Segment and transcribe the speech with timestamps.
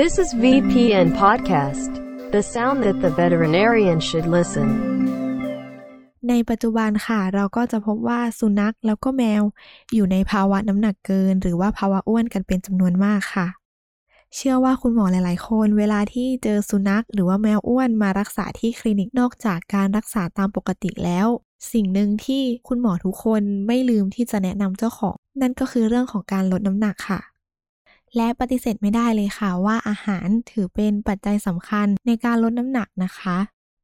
[0.00, 1.90] This is VPN Podcast,
[2.32, 4.68] the sound that the veterinarian should listen.
[6.28, 9.42] ในปัจจุบันค่ะ เราก็จะพบว่าสุนัขแล้วก็แมว
[9.94, 13.46] อยู่ในภาวะน้ำหนักเกิน หรือว่าภาวะอ้วนกันเป็นจำนวนมากค่ะ
[14.34, 21.26] เชื่อว่าคุณหมอหลาย ๆ คน เวลาที่เจอสุนัข หรือว่าแมวอ้วนมารักษาที่คลินิกนอกจากการรักษาตามปกติแล้ว
[21.72, 27.20] สิ่งหนึ่งที่คุณหมอทุกคนไม่ลืมที่จะแนะนำเจ้าของ นั่นก็คือเรื่องของการลดน้ำหนักค่ะ
[28.16, 33.38] และปฏิเสธไม่ได้เลยค่ะว่าอาหารถือเป็นปัจจัยสำคัญในการลดน้ำหนักนะคะ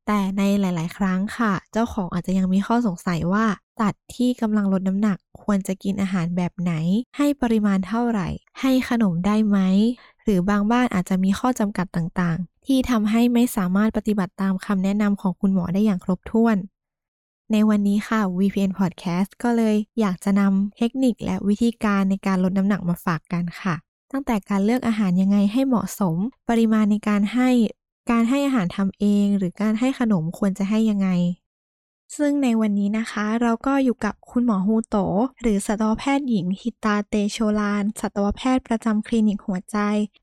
[0.07, 3.47] แต่ในหลาย ๆ ครั้งค่ะ เจ้าของอาจจะยังมีข้อสงสัยว่า
[3.81, 6.73] สัตว์ที่กำลังลดน้ำหนักควรจะกินอาหารแบบไหน
[7.17, 8.29] ให้ปริมาณเท่าไหร่
[8.61, 9.59] ให้ขนมได้ไหม
[10.23, 16.57] หรือบางบ้านอาจจะมีข้อจำกัดต่าง ๆ ที่ทำให้ไม่สามารถปฏิบัติตามคำแนะนำของคุณหมอได้อย่างครบถ้วน
[17.53, 23.75] ในวันนี้ค่ะ VPN Podcast ก็เลยอยากจะนำเทคนิคและวิธีการในการลดน้ำหนักมาฝากกันค่ะ
[24.13, 26.17] ตั้งแต่การเลือกอาหารยังไงให้เหมาะสม
[26.49, 27.49] ปริมาณในการให้
[28.11, 31.09] การให้อาหารทำเอง หรือการให้ขนมควรจะให้ยังไง
[32.17, 34.97] ซึ่งในวันนี้นะคะเราก็อยู่กับคุณหมอฮูโต
[35.43, 39.77] หรือสัตวแพทย์หญิงฮิตาเตโชลาน สัตวแพทย์ประจำคลินิกหัวใจ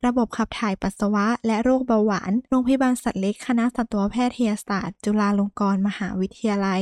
[0.06, 6.82] ระบบขับถ่ายปัสสาวะ และโรคเบาหวาน โรงพยาบาลสัตว์เล็กคณะสัตวแพทยศาสตร์ จุฬาลงกรณ์มหาวิทยาลัย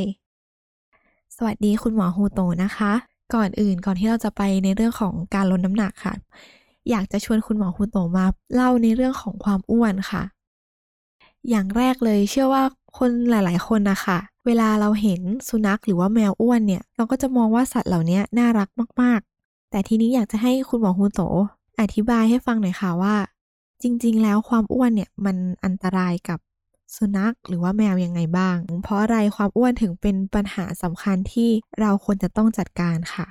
[1.36, 2.94] สวัสดีคุณหมอฮูโตนะคะ
[3.36, 6.14] ก่อนอื่นก่อนที่เราจะไปในเรื่องของการลดน้ำหนักค่ะ
[6.90, 10.24] อยากจะชวนคุณหมอฮูโตมาเล่าในเรื่องของความอ้วนค่ะ
[11.50, 12.64] อย่างแรกเลยเชื่อว่า
[12.98, 18.70] คนหลาย ๆ คนนะคะเวลาเราเห็นสุนัขหรือว่าแมวอ้วนเนี่ย เราก็จะมองว่าสัตว์เหล่านี้น่ารัก
[19.02, 21.22] มาก ๆ แต่ทีนี้อยากจะให้คุณหมอฮูโต
[21.82, 23.16] อธิบายให้ฟังหน่อยค่ะว่า
[23.82, 26.40] จริง ๆ แล้วความอ้วนเนี่ยมันอันตรายกับ
[26.96, 33.28] สุนัขหรือว่าแมวยังไงบ้าง เพราะอะไรความอ้วนถึงเป็นปัญหาสำคัญที่เราควรจะต้องจัดการค่ะ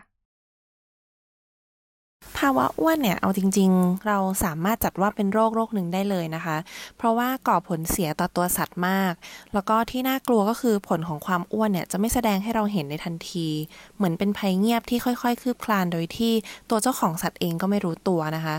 [2.39, 6.57] ภาวะอ้วนเนี่ยเอาจริง ๆ เราสามารถจัดว่าเป็นโรคโรคหนึ่งได้เลยนะคะ
[6.97, 9.13] เพราะว่าก่อผลเสียต่อตัวสัตว์มาก
[9.53, 13.49] แล้วก็ที่น่ากลัวก็คือผลของความอ้วนเนี่ยจะไม่แสดงให้เราเห็นในทันที
[13.97, 16.33] เหมือนเป็นภัยเงียบที่ค่อยๆ คืบคลานโดยที่
[16.71, 18.57] ตัวเจ้าของสัตว์เองก็ไม่รู้ตัวนะคะ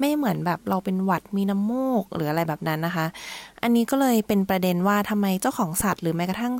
[0.00, 3.06] ไม่เหมือนแบบเราเป็นหวัดมีน้ำมูกหรืออะไรแบบนั้นนะคะ
[3.62, 6.54] อันนี้ก็เลยเป็นประเด็นว่าทำไมเจ้าของสัตว์ หรือแม้กระทั่ง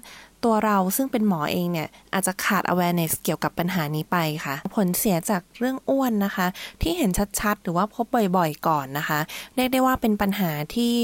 [0.44, 6.46] ตัวเราซึ่งเป็นหมอเองเนี่ย อาจจะขาด awareness เกี่ยวกับปัญหานี้ไปค่ะ ผลเสียจากเรื่องอ้วนนะคะ
[6.82, 7.10] ที่เห็น
[7.40, 9.20] ชัดๆ หรือว่าพบบ่อยๆ ก่อนนะคะ
[9.54, 10.94] เรียกได้ว่าเป็นปัญหาที่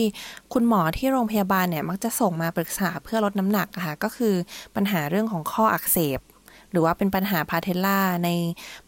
[0.53, 4.35] คุณหมอที่โรงพยาบาลเนี่ยมักจะส่งมาปรึกษาเพื่อลดน้ำหนักค่ะก็คือ
[4.77, 6.21] ปัญหาเรื่องของข้ออักเสบ
[6.73, 8.29] หรือว่าเป็นปัญหาพาเทลล่าใน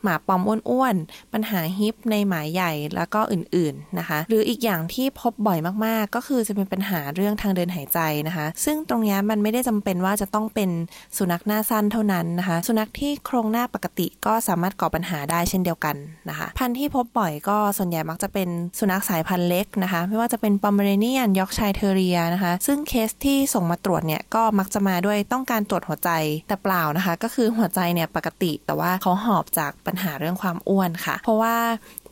[0.02, 3.34] หมาปอมอ้วนๆ ปัญหาฮิปในหมาใหญ่แล้วก็อ
[3.64, 10.70] อื่นๆนะคะ หรืออีกอย่างที่พบบ่อยมากๆ ก็คือจะเป็นปัญหาเรื่องทางเดินหายใจนะคะ ซึ่งตรงนี้มันไม่ได้จำเป็นว่าจะต้องเป็น
[11.16, 15.96] สุนัขหน้าสั้นเท่านั้นนะคะ สุนัขที่โครงหน้าปกติก็สามารถก่อปัญหาได้เช่นเดียวกัน
[16.28, 26.10] นะคะ พันธุ์ที่พบบ่อยก็ส่วนใหญ่มักจะเป็นสุนัขสายพันธุ์เล็กนะคะ ไม่ว่าจะเป็นปอมเมเรเนียนยอร์กเชียร์เทอร์เรียนะคะ ซึ่งเคสที่ส่งมาตรวจเนี่ยก็มักจะมาด้วยต้องการตรวจหัวใจ
[26.48, 31.56] แต่เปล่านะคะ ก็คือหัวใจเนี่ยปกติ แต่ว่าเขาหอบจากปัญหาเรื่องความอ้วนค่ะ เพราะว่า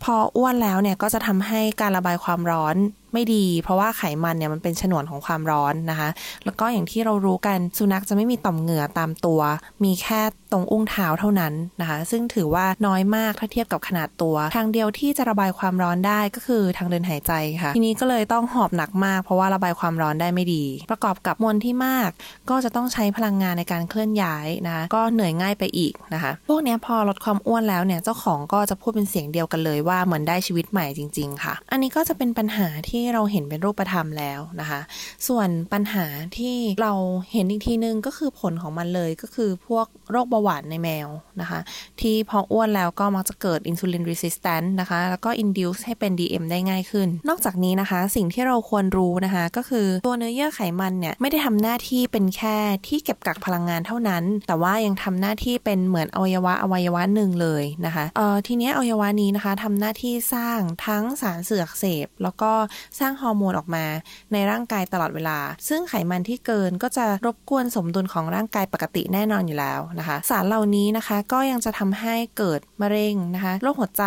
[0.05, 2.77] พออ้วนแล้วเนี่ยก็จะทำให้การระบายความร้อน
[3.13, 6.09] ไม่ดี เพราะว่าไขมันเนี่ยมันเป็นฉนวนของความร้อนนะคะ
[6.45, 9.41] แล้วก็อย่างที่เรารู้กันสุนัขจะไม่มีต่อมเหงื่อตามตัว
[9.85, 10.21] มีแค่
[10.53, 22.11] ตรงอุ้งเท้าเท่านั้นนะคะ ซึ่งถือว่าน้อยมากถ้าเทียบกับขนาดตัว ทางเดียวที่จะระบายความร้อนได้ก็คือทางเดินหายใจค่ะ ทีนี้ก็เลยต้องหอบหนักมาก เพราะว่าระบายความร้อนได้ไม่ดี ประกอบกับมวลที่มาก
[22.51, 34.81] ก็จะต้องใช้พลังงานในการเคลื่อนย้ายนะคะก็เหนื่อยง่ายไปอีกนะคะ พวกนี้พอลดความอ้วนแล้วเนี่ยเจ้าของก็จะพูดเป็นเสียงเดียวกันเลยว่าเหมือนได้ชีวิตใหม่จริง ๆ ค่ะ อันนี้ก็จะเป็นปัญหาที่เราเห็นเป็นรูปธรรมแล้วนะคะ
[35.29, 36.07] ส่วนปัญหา
[36.39, 36.93] ที่เรา
[37.33, 41.09] เห็นอีกทีนึงก็คือผลของมันเลยก็คือพวกโรคเบาหวานในแมว
[41.41, 41.61] นะคะ
[42.01, 52.57] ที่พออ้วนแล้วก็มักจะเกิด insulin resistant นะคะ แล้วก็ induce ให้เป็น DM ได้ง่ายขึ้น นอกจากนี้นะคะ สิ่งที่เราควรรู้นะคะ ก็คือตัวเนื้อเยื่อไขมันเนี่ย ไม่ได้ทำหน้าที่เป็นแค่
[52.89, 62.53] ที่เก็บกักพลังงานเท่านั้น แต่ว่ายังทำหน้าที่เป็นเหมือนอวัยวะอวัยวะหนึ่งเลยนะคะเอ่อทีนี้อวัยวะนี้นะคะทำหน้าที่สร้างทั้งสารเสื่อมเสพ แล้วก็
[63.01, 63.85] สร้างฮอร์โมนออกมา
[64.33, 74.05] ในร่างกายตลอดเวลา ซึ่งไขมันที่เกินก็จะรบกวนสมดุลของร่างกายปกติแน่นอนอยู่แล้วนะคะ สารเหล่านี้นะคะก็ยังจะทำให้เกิดมะเร็งนะคะ โรคหัวใจ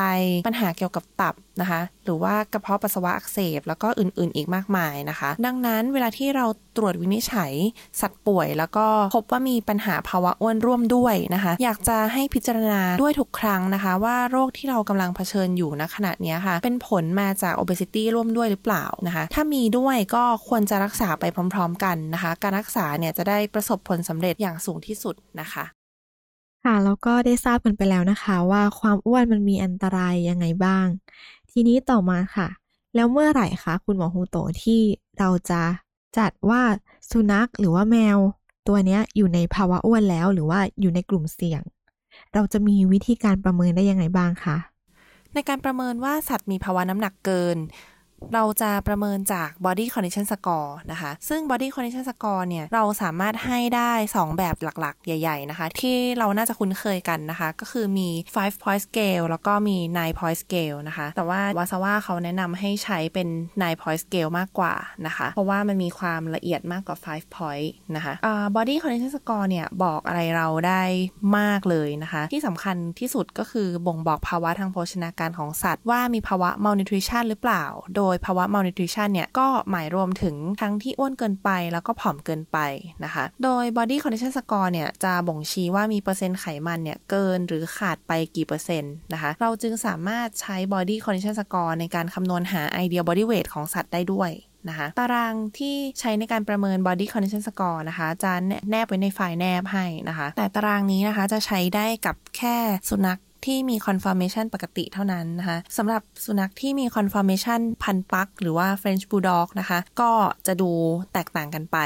[0.47, 6.45] ปัญหาเกี่ยวกับตับนะคะ หรือว่ากระเพาะปัสสาวะอักเสบ แล้วก็อื่นๆ อีกมากมายนะคะ ดังนั้นเวลาที่เรา
[6.77, 7.53] ตรวจวินิจฉัย
[8.01, 8.85] สัตว์ป่วย แล้วก็
[9.15, 21.23] พบว่ามีปัญหาภาวะอ้วนร่วมด้วยนะคะ อยากจะให้พิจารณาด้วยทุกครั้งนะคะ ว่าโรคที่เรากำลังเผชิญอยู่ณขณะนี้ค่ะ เป็นผลมาจาก obesity ร่วมด้วยหรือเปล่านะคะ ถ้ามีด้วยก็ควรจะรักษาไป
[21.53, 25.65] พร้อม ๆ กันนะคะ การรักษาเนี่ยจะได้ประสบผลสำเร็จอย่างสูงที่สุดนะคะ
[26.65, 30.87] ค่ะแล้วก็ได้ทราบกันไปแล้วนะคะ ว่าความอ้วนมันมีอันตรายยังไงบ้าง
[31.57, 32.47] ทีนี้ต่อมาค่ะ
[32.95, 34.81] แล้วเมื่อไหร่คะคุณหมอฮูโตที่
[35.19, 35.61] เราจะ
[36.17, 36.61] จัดว่า
[37.11, 38.17] สุนัขหรือว่าแมว
[38.67, 41.61] ตัวนี้อยู่ในภาวะอ้วนแล้ว หรือว่าอยู่ในกลุ่มเสี่ยง
[42.33, 44.57] เราจะมีวิธีการประเมินได้ยังไงบ้างคะ
[45.33, 47.57] ในการประเมินว่าสัตว์มีภาวะน้ำหนักเกิน
[48.33, 55.49] เราจะประเมินจาก body condition score นะคะ ซึ่ง body condition score เนี่ย เราสามารถให้ได้ 2 แบบหลักๆ ใหญ่ ๆ
[55.49, 63.27] นะคะ ที่เราน่าจะคุ้นเคยกันนะคะ ก็คือมี 5 point scale แล้วก็มี 9 point scale นะคะ แต่ว่าวาซาว่าเขาแนะนำให้ใช้เป็น
[63.59, 64.73] 9 point scale มากกว่า
[65.05, 70.83] นะคะ เพราะว่ามันมีความละเอียดมากกว่า 5 point นะคะ uh, body condition score เนี่ย บอกอะไรเราได้
[71.37, 77.65] มากเลยนะคะ ที่สำคัญที่สุดก็คือบ่งบอกภาวะทางโภชนาการของสัตว์ ว่ามีภาวะ malnutrition หรือเปล่า
[77.95, 82.57] โดยภาวะ malnutrition เนี่ยก็หมายรวมถึงทั้งที่อ้วนเกินไปแล้วก็ผอมเกินไป
[83.03, 94.31] นะคะ โดย body condition score เนี่ยจะบ่งชี้ว่ามีเปอร์เซ็นต์ไขมันเนี่ยเกินหรือขาดไปกี่เปอร์เซ็นต์นะคะ เราจึงสามารถใช้ body condition score ในการคำนวณหา ideal body weight ของสัตว์ได้ด้วย
[94.69, 98.31] นะคะตารางที่ใช้ในการประเมิน body condition score นะคะจะ
[98.69, 102.55] แนบไว้ในไฟล์แนบให้นะคะ แต่ตารางนี้นะคะจะใช้ได้กับแค่
[102.89, 110.11] สุนัข ที่มี conformation ปกติเท่านั้นนะคะสำหรับสุนัขที่มี conformation พันปัก หรือว่า French Bulldog นะคะ ก็
[110.47, 110.71] จะดู
[111.13, 111.77] แตกต่างกันไป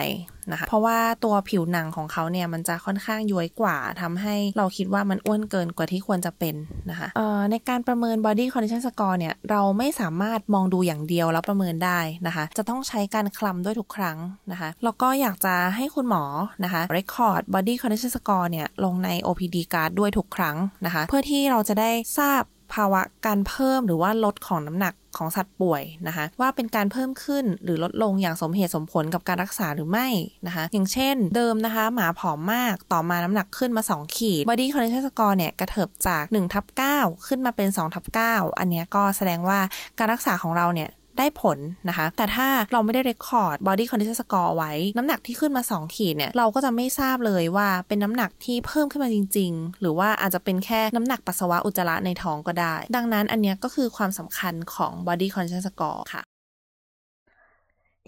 [0.51, 6.55] นะคะ เพราะว่าตัวผิวหนังของเขาเนี่ยมันจะค่อนข้างย้วยกว่าทำให้เราคิดว่ามันอ้วนเกินกว่าที่ควรจะเป็น
[6.89, 7.07] นะคะ
[7.51, 14.17] ในการประเมิน body condition score เนี่ยเราไม่สามารถมองดูอย่างเดียวแล้วประเมินได้นะคะ จะต้องใช้การคลำด้วยทุกครั้ง
[14.51, 16.23] นะคะแล้วก็อยากจะให้คุณหมอ
[16.63, 22.43] นะคะ record body condition score เนี่ยลงใน OPD card ด้วยทุกครั้งนะคะ เพื่อที่เราจะได้ทราบ
[22.73, 30.07] ภาวะการเพิ่มหรือว่าลดของน้ำหนักของสัตว์ป่วยนะคะว่าเป็นการเพิ่มขึ้นหรือลดลงอย่างสมเหตุสมผลกับการรักษาหรือไม่
[30.47, 36.65] นะคะอย่างเช่นเดิมนะคะ หมาผอมมากต่อมาน้ำหนักขึ้นมา 2 ขีด body condition score เนี่ยกระเถิบจาก1ทับ
[36.95, 39.59] 9ขึ้นมาเป็น2ทับ9อันนี้ก็แสดงว่า
[39.97, 41.57] การรักษาของเราเนี่ย ได้ผล
[41.89, 56.01] นะคะ แต่ถ้าเราไม่ได้เรคคอร์ด body condition score ไว้ น้ำหนักที่ขึ้นมา 2 ขีดเนี่ย เราก็จะไม่ทราบเลยว่าเป็นน้ำหนักที่เพิ่มขึ้นมาจริง ๆ หรือว่าอาจจะเป็นแค่น้ำหนักปัสสาวะอุจจาระในท้องก็ได้ ดังนั้นอันนี้ก็คือความสำคัญของ body condition score
[56.13, 56.21] ค่ะ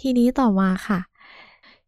[0.01, 0.99] ทีนี้ต่อมาค่ะ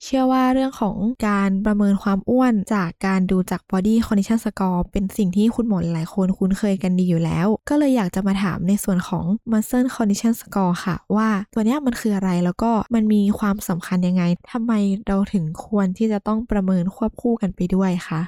[0.06, 0.96] เชื่อว่าเรื่องของ
[1.28, 14.74] การประเมินความอ้วนจากการดูจาก body condition score เป็นสิ่งที่คุณหมอหลายคนคุ้นเคยกันดีอยู่แล้ว ก็เลยอยากจะมาถามในส่วนของ muscle condition score ค่ะ ว่าตัวนี้มันคืออะไรแล้วก็มันมีความสำคัญยังไงทำไม
[15.08, 18.22] เราถึงควรที่จะต้องประเมินควบคู่กันไปด้วยคะ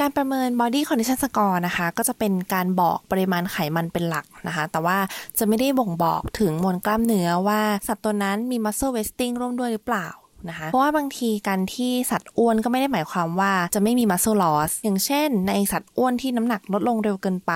[0.00, 4.98] การประเมิน body condition score นะคะ ก็จะเป็นการบอกปริมาณไขมันเป็นหลักนะคะ แต่ว่า
[5.38, 10.08] จะไม่ได้บ่งบอกถึงมวลกล้ามเนื้อว่าสัตว์ตัวนั้นมี muscle wasting ร่วมด้วยหรือเปล่า
[10.48, 17.52] นะคะ เพราะว่าบางทีการที่สัตว์อ้วนก็ไม่ได้หมายความว่าจะไม่มี muscle loss อย่างเช่น ในสัตว์อ้วนที่น้ำหนักลดลงเร็วเกินไป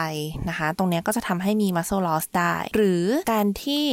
[0.49, 3.85] นะคะ ตรงนี้ก็จะทำให้มี muscle loss ได้ หรือการที่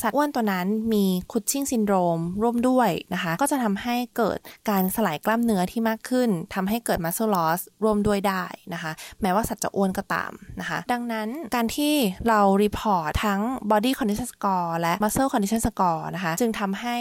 [0.00, 4.38] สัตว์อ้วนตัวนั้นมี Cushing syndrome ร่วมด้วยนะคะ ก็จะทำให้เกิด
[4.70, 8.44] การสลายกล้ามเนื้อที่มากขึ้นทำให้เกิด muscle loss ร่วมด้วยได้
[8.74, 8.92] นะคะ
[9.22, 11.94] แม้ว่าสัตว์จะอ้วนก็ตามนะคะ ดังนั้นการที่
[12.28, 13.40] เรา report ทั้ง
[13.70, 16.96] body condition score และ muscle condition score นะคะ จึงทำให้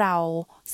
[0.00, 0.14] เรา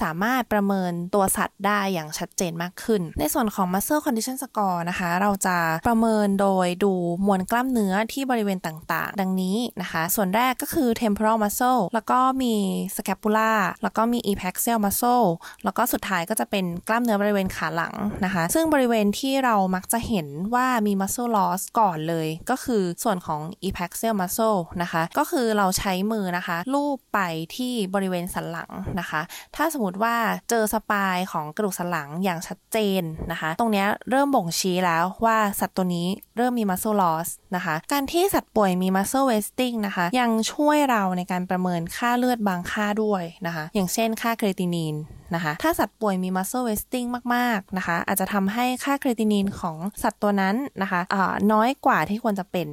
[0.03, 6.93] สามารถประเมินตัวสัตว์ได้อย่างชัดเจนมากขึ้น ในส่วนของ muscle condition score นะคะ เราจะประเมินโดยดู
[7.27, 12.55] มวลกล้ามเนื้อที่บริเวณต่างๆ ดังนี้นะคะ ส่วนแรกก็คือ temporal muscle แล้วก็มี
[12.97, 13.53] scapula
[13.83, 15.27] แล้วก็มี epaxial muscle
[15.65, 27.21] แล้วก็สุดท้ายก็จะเป็นกล้ามเนื้อบริเวณขาหลังนะคะ ซึ่งบริเวณที่เรามักจะเห็นว่ามี muscle loss ก่อนเลย ก็คือส่วนของ epaxial muscle นะคะ ก็คือเราใช้มือนะคะ ลูบไป
[27.57, 29.21] ที่บริเวณสันหลังนะคะ
[29.57, 30.17] ถ้าสมมติว่า
[30.51, 33.03] เจอสปายของกระดูกสันหลังอย่างชัดเจน
[33.33, 44.95] นะคะ ตรงนี้เริ่มบ่งชี้แล้วว่าสัตว์ตัวนี้เริ่มมี muscle loss นะคะ การที่สัตว์ป่วยมี muscle wasting นะคะ ยังช่วยเราในการประเมินค่าเลือดบางค่าด้วยนะคะ อย่างเช่นค่าเครตินีน
[45.35, 52.69] นะคะ ถ้าสัตว์ป่วยมี muscle wasting มาก ๆ นะคะ อาจจะทำให้ค่าเครตินีนของสัตว์ตัวนั้นนะคะะน้อยกว่าที่ควรจะเป็น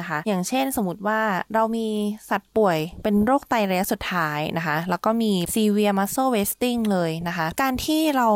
[0.00, 1.20] นะคะ อย่างเช่นสมมติว่า
[1.54, 1.88] เรามี
[2.30, 8.28] สัตว์ป่วยเป็นโรคไตระยะสุดท้ายนะคะ แล้วก็มี severe muscle wasting เลยนะคะ การที่เรา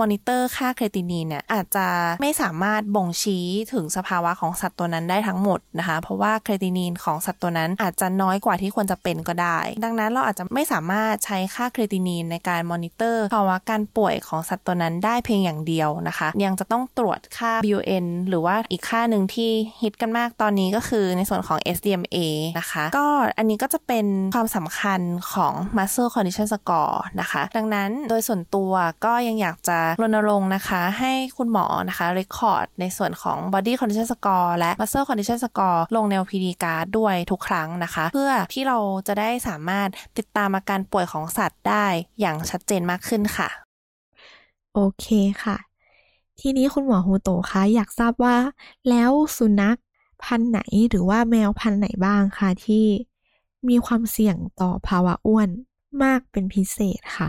[0.00, 1.86] มอนิเตอร์ค่า creatinine เนี่ยอาจจะ
[2.22, 19.50] ไม่สามารถบ่งชี้ถึงสภาวะของสัตว์ตัวนั้นได้ทั้งหมดนะคะ เพราะว่า creatinine ของสัตว์ตัวนั้นอาจจะน้อยกว่าที่ควรจะเป็นก็ได้ ดังนั้นเราอาจจะไม่สามารถใช้ค่า creatinine ในการมอนิเตอร์ภาวะการป่วยของสัตว์ตัวนั้นได้เพียงอย่างเดียวนะคะ ยังจะต้องตรวจค่า BUN หรือว่าอีกค่าหนึ่งที่
[19.82, 22.18] ฮิตกันมากตอนนี้ก็คือในส่วนของ SDMA
[22.58, 23.06] นะคะ ก็
[23.38, 25.00] อันนี้ก็จะเป็นความสำคัญ
[25.32, 28.72] ของ muscle condition score นะคะ ดังนั้นโดยส่วนตัว
[29.04, 41.86] ก็ยังอยากจะรณรงค์นะคะ ให้คุณหมอนะคะเรคคอร์ดในส่วนของ body condition score และ muscle condition score ลงใน PD card ด้วยทุกครั้งนะคะ เพื่อที่เราจะได้สามารถติดตามอาการป่วยของสัตว์ได้
[42.20, 43.48] อย่างชัดเจนมากขึ้นค่ะ
[44.74, 45.06] โอเค
[45.44, 45.56] ค่ะ
[46.40, 48.36] ทีนี้คุณหมอฮูโตคะอยากทราบว่า
[48.88, 49.78] แล้วสุนัข
[50.22, 52.86] พันธุ์ไหนหรือว่าแมวพันธุ์ไหนบ้างคะที่
[53.68, 55.48] มีความเสี่ยงต่อภาวะอ้วน
[56.02, 57.28] มากเป็นพิเศษค่ะ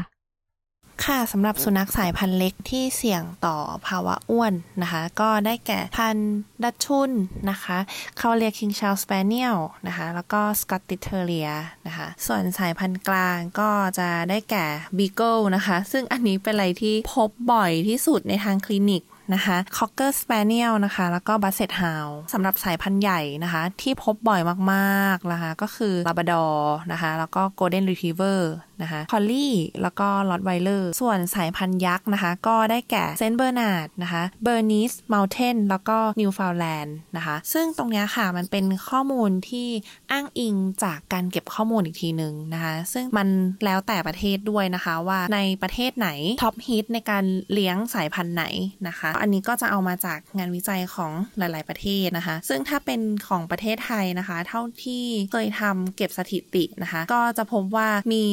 [1.01, 3.57] ค่ะสำหรับสุนัขสายพันธุ์เล็กที่เสี่ยงต่อ
[3.87, 7.11] ภาวะอ้วนนะคะ ก็ได้แก่พันธุ์ Dachshund
[7.49, 7.77] นะคะ
[8.19, 9.57] Cavalier King Charles Spaniel
[9.87, 11.49] นะคะ แล้วก็ Scottish Terrier
[11.87, 13.69] นะคะ ส่วนสายพันธุ์กลางก็
[13.99, 14.65] จะได้แก่
[14.97, 24.41] Beagle นะคะ ซึ่งอันนี้เป็นอะไรที่พบบ่อยที่สุดในทางคลินิก นะคะ Cocker Spaniel นะคะ แล้วก็ Basset Hound สำหรับสายพันธุ์ใหญ่นะคะ ที่พบบ่อย
[24.73, 35.57] มากๆนะคะ ก็คือลาบราดอร์นะคะ แล้วก็ Golden Retriever นะคะ Collie แล้วก็ Rottweiler ส่วนสายพันธุ์ยักษ์นะคะ ก็ได้แก่ Saint Bernard นะคะ Bernese Mountain
[35.69, 39.67] แล้วก็ Newfoundland นะคะ ซึ่งตรงนี้ค่ะมันเป็นข้อมูลที่
[40.11, 43.27] อ้างอิงจากการเก็บข้อมูลอีกทีหนึ่งนะคะ ซึ่งมัน
[43.65, 46.09] แล้วแต่ประเทศด้วยนะคะว่าในประเทศไหน
[46.43, 48.45] top hit ในการเลี้ยงสายพันธุ์ไหน
[48.87, 58.23] นะคะอันนี้ก็จะเอามาจากงานวิจัยของหลาย ๆ ประเทศนะคะ ซึ่งถ้าเป็นของประเทศไทยนะคะ เท่าที่เคยทำเก็บสถิตินะคะ ก็จะพบว่ามี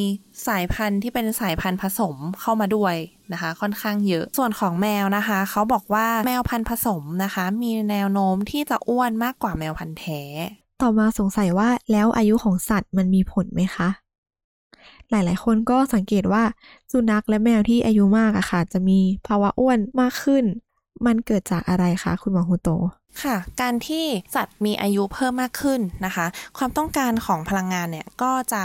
[0.47, 2.95] สายพันธุ์ที่เป็นสายพันธุ์ผสมเข้ามาด้วย
[3.33, 10.21] นะคะค่อนข้างเยอะ ส่วนของแมวนะคะ เขาบอกว่าแมวพันธุ์ผสมนะคะ มีแนวโน้มที่จะอ้วนมากกว่าแมวพันธุ์แท้
[10.81, 13.89] ต่อมาสงสัยว่าแล้วอายุของสัตว์มันมีผลไหมคะ
[15.11, 16.43] หลายๆ คนก็สังเกตว่า
[16.91, 20.45] สุนัขและแมวที่อายุมากอะค่ะ จะมีภาวะอ้วนมากขึ้น
[21.05, 22.69] มันเกิดจากอะไรคะคุณหมอฮูโต
[23.23, 26.25] ค่ะ การที่สัตว์มีอายุเพิ่มมากขึ้นนะคะ
[26.57, 28.63] ความต้องการของพลังงานเนี่ยก็จะ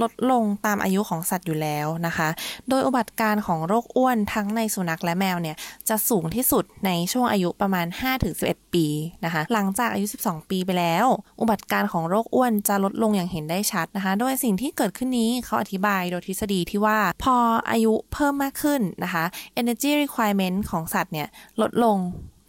[0.00, 2.28] ลดลงตามอายุของสัตว์อยู่แล้วนะคะ
[2.68, 5.56] โดยอุบัติการของโรคอ้วนทั้งในสุนัขและแมวเนี่ย
[5.88, 7.86] จะสูงที่สุดในช่วงอายุประมาณ
[8.30, 8.86] 5-11 ปี
[9.24, 11.06] นะคะ หลังจากอายุ 12 ปีไปแล้ว
[11.40, 17.36] อุบัติการของโรคอ้วนจะลดลงอย่างเห็นได้ชัดนะคะ โดยสิ่งที่เกิดขึ้นนี้เขาอธิบายโดยทฤษฎีที่ว่าพอ
[17.70, 19.24] อายุเพิ่มมากขึ้นนะคะ
[19.60, 21.28] energy requirement ของสัตว์เนี่ย
[21.60, 21.98] ลดลง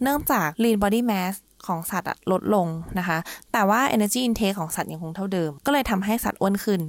[0.02, 1.34] เนื่องจาก lean body mass
[1.66, 3.18] ของสัตว์ลดลงนะคะ
[3.52, 6.80] แต่ว่า energy intake ของสัตว์ยังคงเท่าเดิม ก็เลยทำให้สัตว์อ้วนขึ้น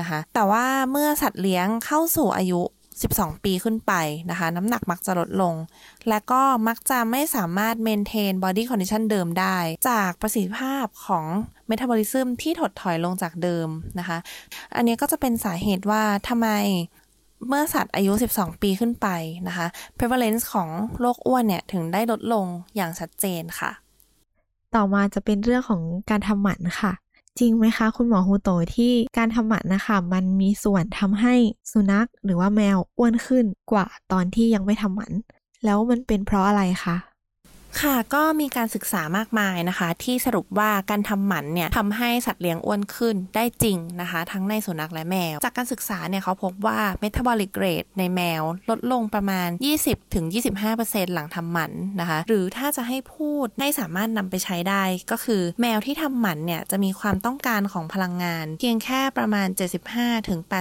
[0.00, 2.62] นะคะ แต่ว่าเมื่อสัตว์เลี้ยงเข้าสู่อายุ
[3.02, 3.92] 12 ปีขึ้นไป
[4.30, 5.54] นะคะ น้ำหนักมักจะลดลง
[6.08, 9.56] และก็มักจะไม่สามารถ maintain body condition เดิมได้
[9.88, 11.24] จากประสิทธิภาพของ
[11.70, 13.68] metabolism ที่ถดถอยลงจากเดิม
[13.98, 14.18] นะคะ
[14.76, 16.48] อันนี้ก็จะเป็นสาเหตุว่าทำไม
[17.48, 19.08] เมื่อสัตว์อายุ 12 ปีขึ้นไป
[19.48, 20.68] นะคะ prevalence ของ
[21.00, 23.70] โรคอ้วนเนี่ยถึงได้ลดลงอย่างชัดเจนค่ะ
[24.74, 26.92] ต่อมาจะเป็นเรื่องของการทำหมันค่ะ
[27.38, 31.34] จริงไหมคะ คุณหมอฮูโตที่การทำหมันนะคะ มันมีส่วนทำให้
[31.72, 35.12] สุนัขหรือว่าแมวอ้วนขึ้นกว่าตอนที่ยังไม่ทำหมัน
[35.64, 36.96] แล้วมันเป็นเพราะอะไรคะ
[37.82, 49.48] ค่ะก็มีการศึกษามากมายนะคะ ที่สรุปว่าการทำหมันเนี่ยทำให้สัตว์เลี้ยงอ้วนขึ้นได้จริงนะคะ ทั้งในสุนัขและแมว จากการศึกษาเนี่ยเขาพบว่า metabolic rate ในแมวลดลงประมาณ
[50.12, 59.48] 20-25%หลังทำหมันนะคะ หรือถ้าจะให้พูดให้สามารถนำไปใช้ได้ก็คือแมวที่ทำหมันเนี่ยจะมีความต้องการของพลังงาน เพียงแค่ประมาณ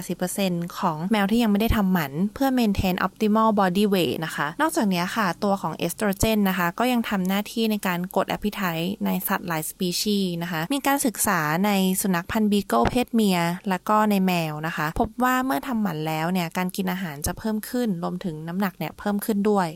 [0.03, 8.62] 75-80%ของแมวที่ยังไม่ได้ทำหมัน เพื่อ maintain optimal body weight นะคะ นอกจากนี้ค่ะตัวของเอสโตรเจนนะคะก็ยังทำหน้าที่ในการกด appetite
[9.06, 11.72] ในสัตว์หลายสปีชีส์นะคะ มีการศึกษาใน
[12.02, 19.68] สุนัขพันธุ์ Beagle เพศเมีย และก็ในแมวนะคะ พบว่าเมื่อทำหมันแล้วเนี่ยการกินอาหารจะเพิ่มขึ้นรวมถึงน้ำหนักเนี่ยเพิ่มขึ้นด้วย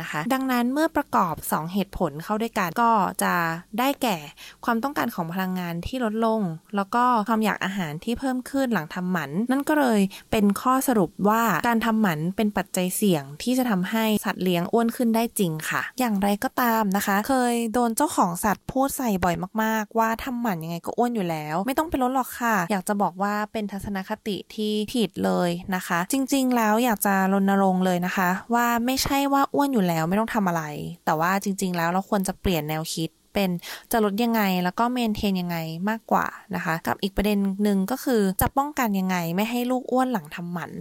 [0.00, 2.90] นะคะ ดังนั้นเมื่อประกอบ 2 เหตุผลเข้าด้วยกันก็
[3.22, 3.34] จะ
[3.78, 4.16] ได้แก่
[4.64, 6.40] ความต้องการของพลังงานที่ลดลง
[6.76, 10.00] แล้วก็ความอยากอาหารที่เพิ่มขึ้นหลังทำหมัน นั่นก็เลย
[10.30, 30.62] เป็นข้อสรุปว่าการทำหมันเป็นปัจจัยเสี่ยงที่จะทำให้สัตว์เลี้ยงอ้วนขึ้นได้จริงค่ะ อย่างไรก็ตามนะคะ เคยโดนเจ้าของสัตว์พูดใส่บ่อยมาก ๆ ว่าทำหมันยังไงก็อ้วนอยู่แล้ว ไม่ต้องไปลดหรอกค่ะ อยากจะบอกว่าเป็นทัศนคติที่ผิดเลยนะคะ จริง ๆ แล้วอยากจะรณรงค์เลยนะคะ ว่าไม่ใช่ว่าอ้วนอยู่แล้วไม่ต้องทำอะไร
[31.04, 33.50] แต่ว่าจริง ๆ แล้วเราควรจะเปลี่ยนแนวคิดเป็น
[33.92, 40.72] จะลดยังไงแล้วก็เมนเทนยังไงมากกว่านะคะ กับอีกประเด็นหนึ่งก็คือจะป้องกันยังไงไม่ให้ลูกอ้วนหลังทำหมัน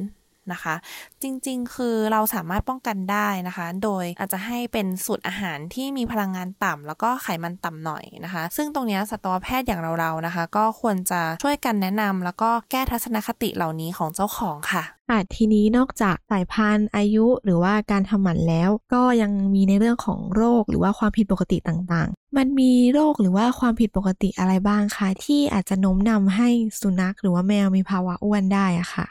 [0.54, 0.76] นะคะ
[1.24, 26.50] จริงๆ คือเราสามารถป้องกันได้นะคะ โดยอาจจะให้เป็นสูตรอาหารที่มีพลังงานต่ำแล้วก็ไขมันต่ำหน่อยนะคะ ซึ่งตรงนี้สัตวแพทย์อย่างเราๆนะคะ ก็ควรจะช่วยกันแนะนำแล้วก็แก้ทัศนคติเหล่านี้ของเจ้าของค่ะอะทีนี้นอกจากสายพันธุ์อายุหรือว่าการทำหมันแล้ว ก็ยังมีในเรื่องของโรคหรือว่าความผิดปกติต่างๆ มันมีโรคหรือว่าความผิดปกติอะไรบ้างคะที่อาจจะโน้มนำให้
[26.82, 29.06] สุนัขหรือว่าแมวมีภาวะอ้วนได้อะค่ะ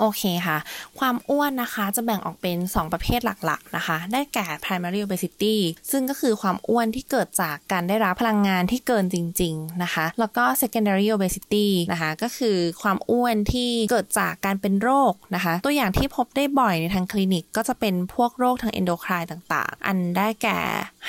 [0.00, 0.58] โอเคค่ะ
[0.98, 5.56] ความอ้วนนะคะจะแบ่งออกเป็น 2 ประเภทหลักๆนะคะ ได้แก่ primary obesity
[5.90, 20.58] ซึ่งก็คือความอ้วนที่เกิดจากการได้รับพลังงานที่เกินจริง ๆนะคะ แล้วก็ secondary obesity นะคะก็คือความอ้วนที่เกิดจากการเป็นโรคนะคะ ตัวอย่างที่พบได้บ่อยในทางคลินิกก็จะเป็นพวกโรคทาง endocrine ต่างๆ อันได้แก่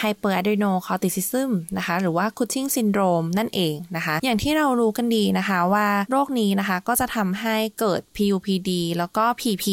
[0.02, 9.66] hyperadrenocorticism นะคะ หรือว่า Cushing syndrome นั่นเองนะคะ อย่างที่เรารู้กันดีนะคะว่าโรคนี้นะคะก็จะทำให้เกิด PUPD แล้วก็ PP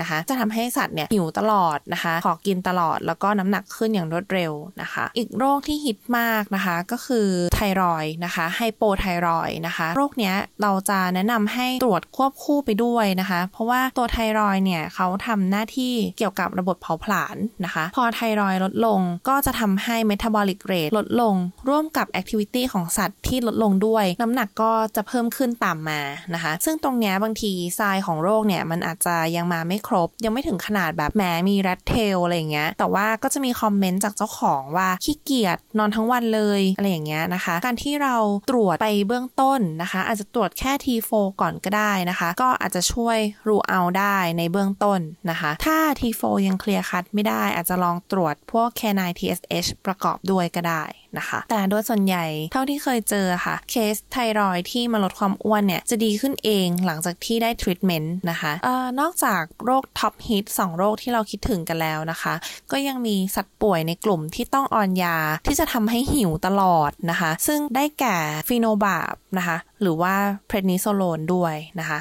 [0.00, 21.34] นะคะ จะทำให้สัตว์เนี่ยหิวตลอดนะคะ ขอกินตลอดแล้วก็น้ำหนักขึ้นอย่างรวดเร็วนะคะ อีกโรคที่ฮิตมากนะคะก็คือไทรอยนะคะไฮโปไทรอยนะคะ โรคเนี้ยเราจะแนะนำให้ตรวจควบคู่ไปด้วยนะคะ เพราะว่าตัวไทรอยเนี่ยเขาทำหน้าที่เกี่ยวกับระบบเผาผลาญนะคะ พอไทรอยลดลงก็จะทำให้ metabolic rate ลดลง
[21.68, 26.00] ร่วมกับ activity ของสัตว์ที่ลดลงด้วย น้ำหนักก็จะเพิ่มขึ้นตามมา
[26.34, 38.16] นะคะ ซึ่งตรงเนี้ยบางทีทรายของโรคเนี่ยมันอาจจะยังมาไม่ครบ ยังไม่ถึงขนาดแบบแหมมีแรดเทลอะไรอย่างเงี้ย แต่ว่าก็จะมีคอมเมนต์จากเจ้าของว่าขี้เกียจนอนทั้งวันเลยอะไรอย่างเงี้ยนะคะ การที่เรา
[38.50, 45.00] ตรวจไปเบื้องต้นนะคะ อาจจะตรวจแค่ T4 ก่อนก็ได้นะคะ ก็อาจจะช่วยrule out ได้ในเบื้องต้น
[45.30, 50.82] นะคะ ถ้า T4 ยัง clear cut ไม่ได้อาจจะลองตรวจพวก canine TSH ประกอบด้วยก็ได้
[51.18, 62.34] นะคะ แต่โดยส่วนใหญ่เท่าที่เคยเจอค่ะ เคสไทรอยด์ที่มาลดความอ้วนเนี่ย จะดีขึ้นเองหลังจากที่ได้ทรีทเมนต์นะคะเอ่อนอกจากโรค top hit 2โรคที่เราคิดถึงกันแล้วนะคะ
[62.72, 68.16] ก็ยังมีสัตว์ป่วยในกลุ่มที่ต้อง on ยาที่จะทำให้หิวตลอดนะคะ ซึ่งได้แก่
[68.48, 70.14] phenobarb นะคะ หรือว่า
[70.46, 72.00] prednisolone ด้วยนะคะ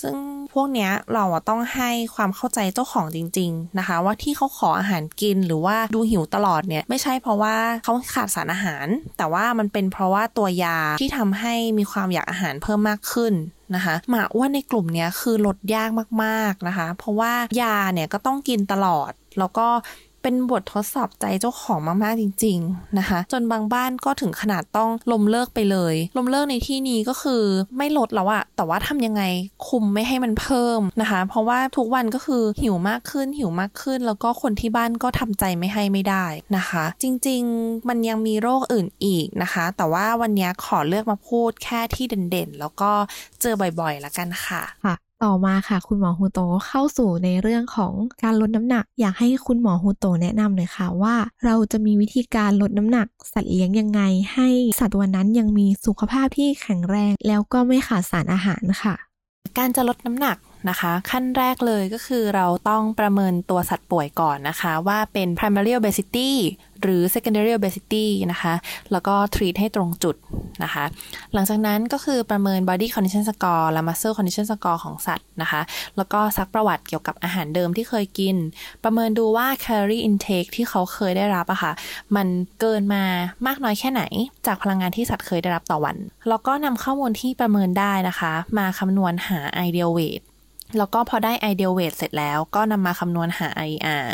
[0.00, 0.16] ซึ่ง
[0.52, 8.86] พวกเนี้ยเราต้องให้ความเข้าใจเจ้าของจริง ๆนะคะ ว่าที่เขาขออาหารกินหรือว่าดูหิวตลอดเนี่ยไม่ใช่เพราะว่าเขาขาดสารอาหาร
[9.18, 13.34] แต่ว่ามันเป็นเพราะว่าตัวยาที่ทำให้มีความอยากอาหารเพิ่มมากขึ้น
[13.74, 15.90] นะคะหมาอ้วนในกลุ่มนี้คือลดยาก
[16.24, 19.66] มากๆนะคะ เพราะว่ายาเนี่ยก็ต้องกินตลอด แล้วก็
[20.28, 27.42] เป็นบททดสอบใจเจ้าของมากๆจริง ๆนะคะ จนบางบ้านก็ถึงขนาดต้องล้มเลิกไปเลย ล้มเลิกในที่นี้ก็คือ
[27.76, 29.22] ไม่ลดแล้วอะแต่ว่าทำยังไง
[29.68, 42.90] คุมไม่ให้มันเพิ่มนะคะ เพราะว่าทุกวันก็คือหิวมากขึ้นหิวมากขึ้น แล้วก็คนที่บ้านก็ทำใจไม่ให้ไม่ได้นะคะ จริงๆมันยังมีโรคอื่นอีกนะคะ แต่ว่าวันนี้ขอเลือกมาพูดแค่ที่เด่นๆ แล้วก็
[43.40, 54.00] เจอบ่อยๆละกันค่ะค่ะ ต่อมาค่ะ คุณหมอฮูโตเข้าสู่ในเรื่องของการลดน้ำหนัก อยากให้คุณหมอฮูโตแนะนำหน่อยค่ะว่า เราจะมีวิธีการลดน้ำหนัก สัตว์เลี้ยงยังไง
[54.34, 54.48] ให้
[54.78, 58.94] สัตว์ตัวนั้นยังมีสุขภาพที่แข็งแรง แล้วก็ไม่ขาดสารอาหารค่ะ
[59.58, 60.36] การจะลดน้ำหนัก
[60.68, 66.30] นะคะ ขั้นแรกเลยก็คือเราต้องประเมินตัวสัตว์ป่วยก่อนนะคะ ว่าเป็น primary obesity
[66.82, 68.54] หรือ secondary obesity นะคะ
[68.92, 70.16] แล้วก็ treat ให้ตรงจุด
[70.64, 70.84] นะคะ
[71.32, 75.60] หลังจากนั้นก็คือประเมิน body condition score และ muscle condition score ของสัตว์นะคะ
[75.96, 78.36] แล้วก็ซักประวัติเกี่ยวกับอาหารเดิมที่เคยกิน
[78.84, 81.72] ประเมินดูว่า calorie intake ที่เขาเคยได้รับอะค่ะ
[82.16, 82.26] มัน
[82.60, 83.04] เกินมา
[83.46, 84.02] มากน้อยแค่ไหน
[84.46, 85.96] จากพลังงานที่สัตว์เคยได้รับต่อวัน
[86.28, 90.22] แล้วก็นำข้อมูลที่ประเมินได้นะคะ มาคำนวณหา ideal weight
[90.78, 94.06] แล้วก็พอได้ ideal weight เสร็จแล้วก็นำมาคำนวณหา IR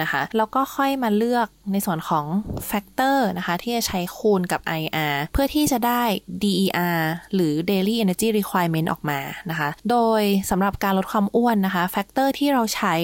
[0.00, 2.26] นะคะแล้วก็ค่อยมาเลือกในส่วนของ
[2.66, 6.02] factor นะคะที่จะใช้คูณกับ RER เพื่อที่จะได้
[6.42, 7.00] DER
[7.34, 12.94] หรือ Daily Energy Requirement ออกมานะคะ โดยสำหรับการลดความอ้วนนะคะ factor ที่เราใช้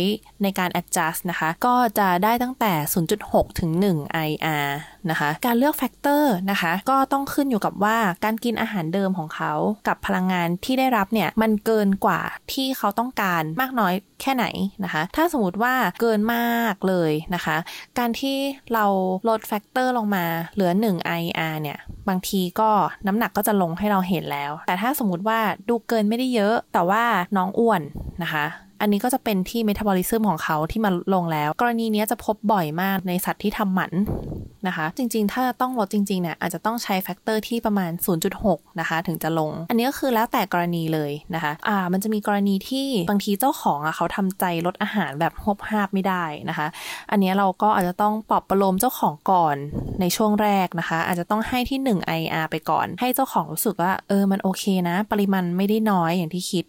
[0.43, 2.73] ในการ adjust นะคะ ก็จะได้ตั้งแต่
[3.17, 4.69] 0.6 ถึง 1 RER
[5.11, 9.53] นะคะ การเลือก factor นะคะก็ต้องขึ้นอยู่กับว่าการกินอาหารเดิมของเขา
[9.89, 12.21] กับพลังงานที่ได้รับเนี่ยมันเกินกว่า
[12.53, 14.47] ที่เขาต้องการมากน้อยแค่ไหน
[14.85, 17.57] นะคะ ถ้าสมมติว่าเกินมากเลยนะคะ
[17.99, 18.37] การที่
[18.75, 18.85] เรา
[19.29, 22.71] ลด factor ลงมาเหลือ 1 RER เนี่ย บางทีก็
[23.07, 27.05] น้ำหนักก็จะลงให้เราเห็นแล้ว แต่ถ้าสมมติว่าดูเกินไม่ได้เยอะ แต่ว่า
[27.37, 27.83] น้องอ้วน
[28.23, 28.47] นะคะ
[28.81, 33.93] อันนี้ก็จะเป็นที่ metabolism ของเขาที่มาลงแล้ว กรณีนี้จะพบบ่อยมากในสัตว์ที่ทำหมัน
[34.67, 37.91] นะคะ จริงๆ ถ้าต้องลดจริงๆเนี่ยอาจจะต้องใช้ factor ที่ประมาณ
[38.35, 46.67] 0.6 นะคะ ถึงจะลง อันนี้ก็คือแล้วแต่กรณีเลยนะคะอ่ามันจะมีกรณีที่บางทีเจ้าของอะเขาทำใจลดอาหารแบบฮวบฮาบไม่ได้นะคะ
[47.11, 49.57] อันนี้เราก็อาจจะต้องปลอบประโลมเจ้าของก่อน
[50.01, 56.65] ในช่วงแรกนะคะ อาจจะต้องให้ที่ 1 IR ไปก่อน ให้เจ้าของรู้สึกว่าเออมันโอเคนะ ปริมาณไม่ได้น้อยอย่างที่คิด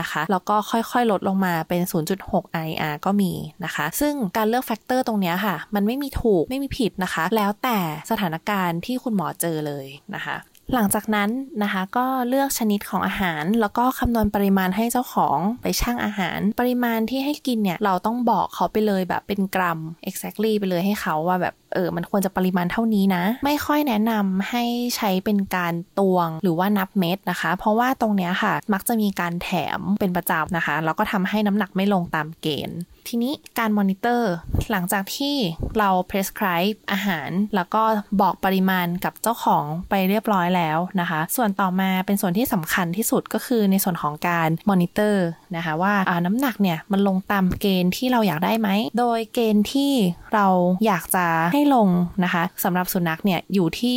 [0.00, 1.82] นะคะ แล้วก็ค่อยๆ ลดลงมาเป็น
[2.22, 3.32] 0.6 IR ก็มี
[3.64, 7.78] นะคะ ซึ่งการเลือกแฟกเตอร์ตรงนี้ค่ะ มันไม่มีถูกไม่มีผิดนะคะ แล้วแต่
[8.10, 10.36] สถานการณ์ที่คุณหมอเจอเลยนะคะ
[10.74, 11.30] หลังจากนั้น
[11.62, 24.64] นะคะก็เลือกชนิดของอาหาร แล้วก็คำนวณปริมาณให้เจ้าของไปชั่งอาหาร ปริมาณที่ให้กินเนี่ยเราต้องบอกเขาไปเลยแบบเป็นกรัม exactly ไปเลยให้เขาว่าแบบ เออมันควรจะปริมาณเท่านี้นะ ไม่ค่อยแนะนำให้
[24.96, 32.78] ใช้เป็นการตวงหรือว่านับเม็ดนะคะ เพราะว่าตรงเนี้ยค่ะ มักจะมีการแถมเป็นประจำนะคะ แล้วก็ทำให้น้ำหนักไม่ลงตามเกณฑ์
[33.08, 34.32] ทีนี้การมอนิเตอร์
[34.70, 35.34] หลังจากที่
[35.78, 37.82] เรา prescribe อาหาร แล้วก็
[38.20, 45.24] บอกปริมาณกับเจ้าของไปเรียบร้อยแล้วนะคะ ส่วนต่อมาเป็นส่วนที่สำคัญที่สุดก็คือในส่วนของการมอนิเตอร์
[45.56, 45.94] นะคะว่า
[46.26, 49.92] น้ำหนักเนี่ยมันลงตามเกณฑ์ที่เราอยากได้ไหม โดยเกณฑ์ที่
[50.34, 50.46] เรา
[50.86, 51.88] อยากจะให้ลง
[52.24, 53.96] นะคะสำหรับสุนัขเนี่ยอยู่ที่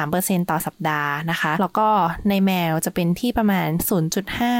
[0.00, 1.88] 1-3%ต่อสัปดาห์นะคะ แล้วก็
[2.28, 3.68] ในแมวจะเป็นที่ประมาณ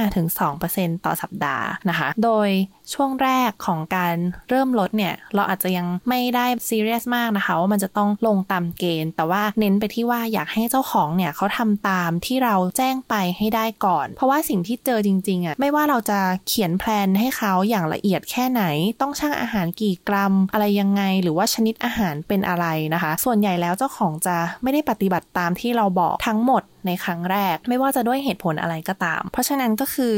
[0.06, 2.48] 0.5-2%ต่อสัปดาห์นะคะ โดย
[2.94, 4.16] ช่วงแรกของการ
[4.48, 18.62] เริ่มลดเนี่ย เราอาจจะยังไม่ได้ซีเรียสมากนะคะ ว่ามันจะต้องลงตามเกณฑ์ แต่ว่าเน้นไปที่ว่าอยากให้เจ้าของเนี่ยเขาทำตามที่เราแจ้งไปให้ได้ก่อน เพราะว่าสิ่งที่เจอจริงๆอะ่ะไม่ว่าเราจะเขียนแพลนให้เขาอย่างละเอียดแค่ไหน
[19.00, 30.16] ต้องชั่งอาหารกี่กรัม อะไรยังไง หรือว่าชนิดอาหารเป็นอะไรนะคะ ส่วนใหญ่แล้วเจ้าของจะไม่ได้ปฏิบัติตามที่เราบอกทั้งหมดในครั้งแรก ไม่ว่าจะด้วยเหตุผลอะไรก็ตาม เพราะฉะนั้นก็คือ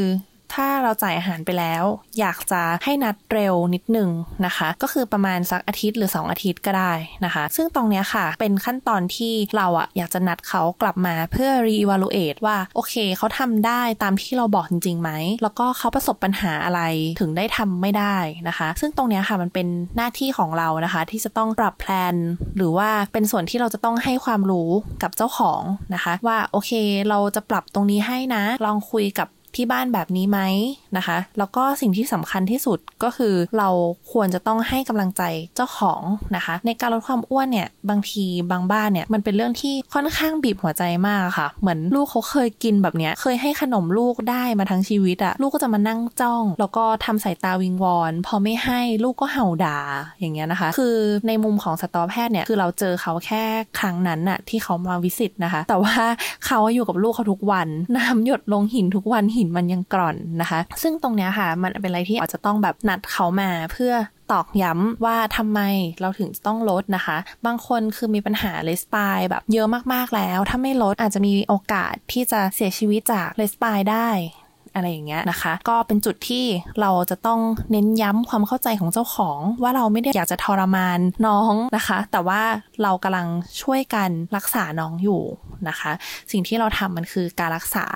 [0.54, 1.84] ถ้าเราจ่ายอาหารไปแล้ว
[2.18, 4.10] อยากจะให้นัดเร็วนิดหนึ่ง
[4.46, 6.92] นะคะ ก็คือประมาณสักอาทิตย์หรือ 2 อาทิตย์ก็ได้
[7.24, 15.10] นะคะ ซึ่งตรงนี้ค่ะ เป็นขั้นตอนที่เราอะอยากจะนัดเขากลับมาเพื่อ re-evaluate ว่า โอเค เขาทำได้ตามที่เราบอกจริงๆไหม
[15.42, 16.80] แล้วก็เขาประสบปัญหาอะไร
[17.20, 18.16] ถึงได้ทำไม่ได้
[18.48, 22.14] นะคะ ซึ่งตรงนี้ค่ะมันเป็นหน้าที่ของเรานะคะ ที่จะต้องปรับแพลน
[22.56, 24.70] หรือว่าเป็นส่วนที่เราจะต้องให้ความรู้
[25.02, 25.62] กับเจ้าของ
[25.94, 26.70] นะคะ ว่าโอเค
[27.08, 30.40] เราจะปรับตรงนี้ให้นะลองคุยกับ ที่บ้านแบบนี้ไหม
[30.96, 33.68] นะคะ แล้วก็สิ่งที่สำคัญที่สุดก็คือเรา
[34.12, 35.22] ควรจะต้องให้กำลังใจ
[35.56, 36.02] เจ้าของ
[36.36, 49.78] นะคะ ในการลดความอ้วนเนี่ยบางทีบางบ้านเนี่ยมันเป็นเรื่องที่ค่อนข้างบีบหัวใจมากค่ะ เหมือนลูกเขาเคยกินแบบเนี้ยเคยให้ขนมลูกได้มาทั้งชีวิตอะลูกก็จะมานั่งจ้อง แล้วก็ทำสายตาวิงวอน พอไม่ให้ลูกก็เห่าด่า
[50.20, 53.42] อย่างเงี้ยนะคะ คือในมุมของสตอแพทย์เนี่ยคือเราเจอเขาแค่
[53.78, 55.94] ครั้งนั้นอะที่เขามาวิสิตนะคะ แต่ว่า
[56.46, 63.92] เขาอยู่กับลูกเขาทุกวัน น้ำหยดลงหินทุกวันหินมันยังกร่อนนะคะ ซึ่งตรงเนี้ยค่ะ มันเป็นอะไรที่อาจจะต้องแบบนัดเขามาเพื่อ
[64.32, 65.60] ตอกย้ำว่าทำไม
[66.00, 74.08] เราถึงต้องลดนะคะ บางคนคือมีปัญหาเลสปายแบบเยอะมากๆแล้ว ถ้าไม่ลดอาจจะมีโอกาสที่จะเสียชีวิตจากเลสปายได้
[74.78, 76.44] อะไรอย่างเงี้ยนะคะ ก็เป็นจุดที่
[76.80, 82.42] เราจะต้องเน้นย้ำความเข้าใจของเจ้าของ ว่าเราไม่ได้อยากจะทรมานน้องนะคะ แต่ว่า
[82.82, 83.28] เรากำลัง
[83.62, 85.22] ช่วยกันรักษาน้องอยู่
[85.68, 85.92] นะคะ
[86.30, 87.86] สิ่งที่เราทำมันคือการรักษา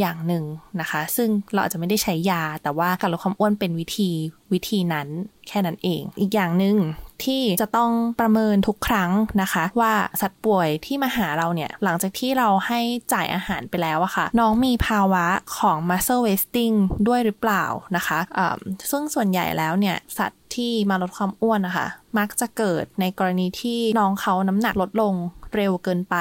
[0.00, 0.44] อย่างหนึ่ง
[0.80, 4.10] นะคะ ซึ่งเราอาจจะไม่ได้ใช้ยา แต่ว่าการลดความอ้วนเป็นวิธี
[4.52, 5.08] วิธีนั้น
[5.48, 6.76] แค่นั้นเอง อีกอย่างหนึ่ง
[7.24, 9.10] ที่จะต้องประเมินทุกครั้ง
[9.42, 12.80] นะคะ ว่าสัตว์ป่วยที่มาหาเราเนี่ย หลังจากที่เราให้
[13.12, 15.26] จ่ายอาหารไปแล้วอะค่ะ น้องมีภาวะ
[15.58, 16.76] ของ muscle wasting
[17.08, 17.64] ด้วยหรือเปล่า
[17.96, 18.54] นะคะะ
[18.90, 21.86] ซึ่งส่วนใหญ่แล้วเนี่ย สัตว์ที่มาลดความอ้วนนะคะ
[22.18, 25.14] มักจะเกิดในกรณีที่น้องเขาน้ำหนักลดลง
[25.54, 26.16] เร็วเกินไป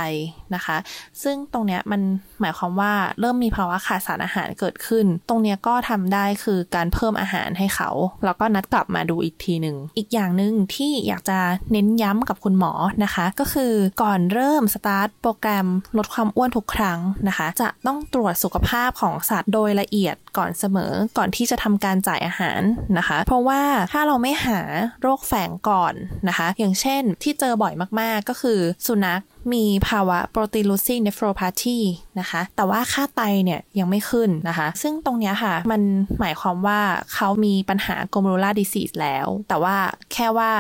[0.56, 0.78] นะคะ
[1.24, 2.02] ซึ่งตรงเนี้ยมัน
[2.42, 7.90] หมายความว่าเริ่มมีภาวะขาดสารอาหารเกิดขึ้น ตรงเนี้ยก็ทำได้คือการเพิ่มอาหารให้เขา
[8.26, 11.40] แล้วก็นัดกลับมาดูอีกทีหนึ่ง อีกอย่างหนึ่งที่อยากจะ
[11.72, 12.74] เน้นย้ำกับคุณหมอ
[13.04, 13.74] นะคะ ก็คือ
[14.04, 22.62] ก่อนเริ่มสตาร์ทโปรแกรมลดความอ้วนทุกครั้งนะคะ จะต้องตรวจสุขภาพของสัตว์โดยละเอียดก่อนเสมอก่อนที่จะทำการจ่ายอาหาร
[22.98, 24.60] นะคะ เพราะว่าถ้าเราไม่หา
[25.02, 25.94] โรคแฝงก่อน
[26.28, 29.22] นะคะ อย่างเช่นที่เจอบ่อยมากๆก็คือสุนัข
[29.54, 31.80] มีภาวะโปรตีนลูซิงเนฟโรพาธี
[32.20, 35.82] นะคะ แต่ว่าค่าไตเนี่ยยังไม่ขึ้นนะคะ ซึ่งตรงนี้ค่ะ มัน
[36.20, 36.80] หมายความว่า
[37.14, 39.76] เขามีปัญหาโกลเม r ล l ดิซีสแล้ว แต่ว่า
[40.14, 40.52] แค่ว่า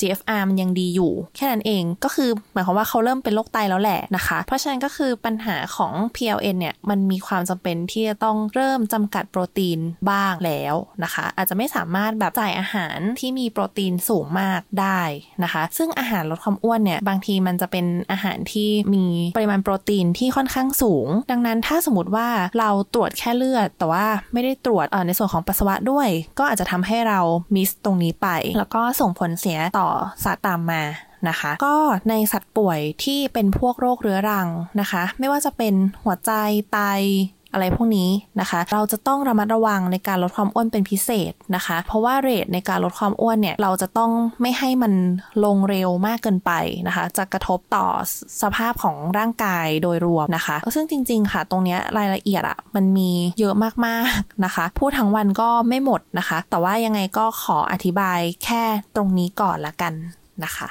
[0.00, 9.78] GFR มันยังดีอยู่ แค่นั้นเองก็คือหมายความว่าเขาเริ่มเป็นโรคไตแล้วแหละนะคะ เพราะฉะนั้นก็คือปัญหาของ PLN เนี่ยมันมีความจำเป็นที่จะต้องเริ่มจำกัดโปรตีน
[10.10, 10.74] บ้างแล้ว
[11.04, 15.02] นะคะ อาจจะไม่สามารถแบบจ่ายอาหารที่มีโปรตีนสูงมากได้
[15.42, 27.20] นะคะ ซึ่งอาหารลดความอ้วนเนี่ยบางทีมันจะเป็นอาหารารที่มีปริมาณโปรตีนที่ค่อนข้างสูง ดังนั้นถ้าสมมติว่าเราตรวจแค่เลือด แต่ว่าไม่ได้ตรวจในส่วนของปัสสาวะด้วย ก็อาจจะทำให้เรา
[27.54, 29.88] มิสตรงนี้ไป แล้วก็ส่งผลเสียต่อ
[30.24, 30.82] สัตว์ตามมา
[31.28, 31.76] นะคะก็
[32.10, 34.48] ในสัตว์ป่วยที่เป็นพวกโรคเรื้อรัง
[34.80, 36.32] นะคะ ไม่ว่าจะเป็นหัวใจ
[36.72, 36.78] ไต
[37.52, 38.10] อะไรพวกนี้
[38.40, 44.10] นะคะ เราจะต้องระมัดระวังในการลดความอ้วนเป็นพิเศษนะคะ เพราะว่าเรทในการลดความอ้วนเนี่ยเราจะต้อง
[44.40, 44.92] ไม่ให้มัน
[45.44, 46.52] ลงเร็วมากเกินไป
[46.86, 47.86] นะคะ จะกระทบต่อ
[48.42, 53.54] สภาพของร่างกายโดยรวมนะคะ ซึ่งจริง ๆ ค่ะ ตรงนี้รายละเอียดอะมันมีเยอะ
[53.86, 58.62] มากๆนะคะ พูดทั้งวันก็ไม่หมดนะคะ แต่ว่ายังไงก็ขออธิบายแค่
[58.96, 59.92] ตรงนี้ก่อนละกัน
[60.44, 60.68] นะคะ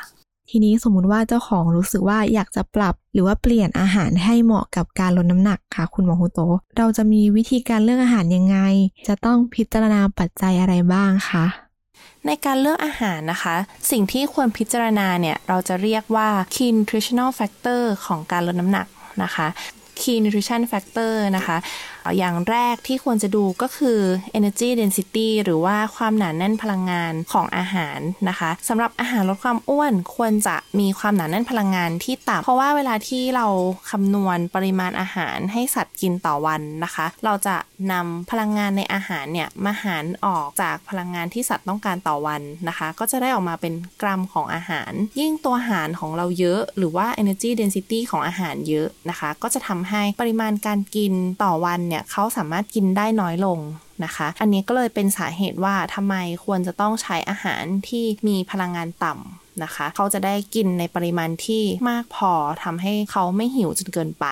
[0.49, 6.39] ทีนี้สมมุติว่าเจ้าของรู้สึกว่าอยากจะปรับ หรือว่าเปลี่ยนอาหารให้เหมาะกับการลดน้ำหนักค่ะ คุณหมอโฮโต
[6.77, 8.57] เราจะมีวิธีการเลือกอาหารยังไง
[9.07, 11.45] จะต้องพิจารณาปัจจัยอะไรบ้างคะ
[12.25, 13.55] ในการเลือกอาหารนะคะ
[13.91, 18.87] สิ่งที่ควรพิจารณาเนี่ย เราจะเรียกว่า key nutritional factor ของการลดน้ำหนัก
[19.23, 19.47] นะคะ
[19.99, 21.57] key nutrition factor นะคะ
[22.17, 23.99] อย่างแรกที่ควรจะดูก็คือ
[24.37, 33.47] energy density หรือว่าความหนาแน่นพลังงานของอาหารนะคะสำหรับอาหารลดความอ้วนควรจะมีความหนาแน่นพลังงานที่ต่ำเพราะว่าเวลาที่เรา
[33.91, 37.55] คำนวณปริมาณอาหารให้สัตว์กินต่อวันนะคะ เราจะ
[37.91, 53.59] นำพลังงานในอาหารเนี่ยมาหารออกจากพลังงานที่สัตว์ต้องการต่อวันนะคะ ก็จะได้ออกมาเป็นกรัมของอาหาร ยิ่งตัวอาหารของเราเยอะหรือว่า energy density ของอาหารเยอะนะคะ ก็จะทำให้ปริมาณการกินต่อวันเนี่ยเขาสามารถกินได้น้อยลง
[54.03, 62.31] นะคะ อันนี้ก็เลยเป็นสาเหตุว่าทำไมควรจะต้องใช้อาหารที่มีพลังงานต่ำนะคะ เขาจะได้กินในปริมาณที่มากพอ
[62.63, 64.25] ทำให้เขาไม่หิวจนเกินไป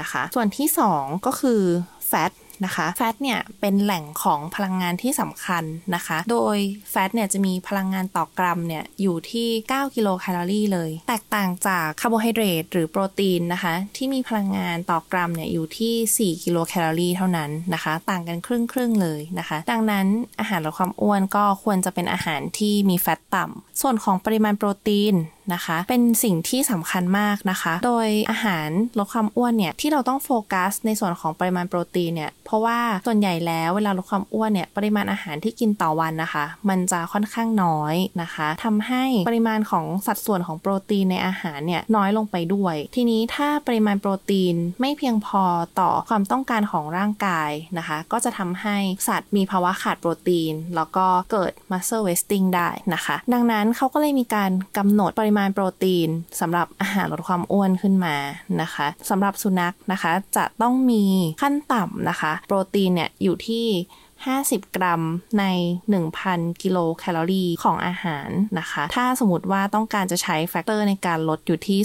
[0.00, 1.60] นะคะ ส่วนที่ 2 ก็คือ
[2.06, 2.32] แฟต
[2.64, 6.56] นะคะแฟตเนี่ยเป็นแหล่งของพลังงานที่สำคัญนะคะ โดย
[6.90, 20.06] fat เนี่ยจะมีพลังงานต่อกรัมเนี่ยอยู่ที่ 9 กิโลแคลอรี่เลย แตกต่างจากคาร์โบไฮเดรตหรือโปรตีนนะคะ ที่มีพลังงานต่อกรัมเนี่ยอยู่ที่ 4 กิโลแคลอรี่เท่านั้นนะคะ ต่างกันครึ่งครึ่งเลยนะคะ ดังนั้น
[20.40, 25.14] อาหารลดความอ้วนก็ควรจะเป็นอาหารที่มี fat ต่ำส่วนของปริมาณโปรตีน
[25.54, 45.42] นะคะ เป็นสิ่งที่สำคัญมากนะคะ โดยอาหารลดความอ้วนเนี่ยที่เราต้องโฟกัส ในส่วนของปริมาณโปรตีนเนี่ยเพราะว่าส่วนใหญ่แล้วเวลาลดความอ้วนเนี่ยปริมาณอาหารที่กินต่อวันนะคะ มันจะค่อนข้างน้อยนะคะทำให้ปริมาณของสัดส่วนของโปรตีนในอาหารเนี่ยน้อยลงไปด้วย ทีนี้ถ้าปริมาณโปรตีนไม่เพียงพอ
[45.80, 48.76] ต่อความต้องการของร่างกายนะคะ ก็จะทำให้
[49.08, 56.08] สัตว์มีภาวะขาดโปรตีน แล้วก็เกิด muscle wasting ได้นะคะ ดังนั้นเขาก็เลยมีการกำหนดปริมาณโปรตีน
[56.40, 58.16] สำหรับอาหารลดความอ้วนขึ้นมา
[58.62, 61.04] นะคะสำหรับสุนัขนะคะจะต้องมี
[61.42, 63.66] ขั้นต่ำนะคะ โปรตีนเนี่ยอยู่ที่
[64.18, 65.02] 50 กรัม
[65.38, 65.44] ใน
[66.04, 71.78] 1,000 กิโลแคลอรี่ของอาหารนะคะ ถ้าสมมติว่าต้องการจะใช้ factor ในการลดอยู่ที่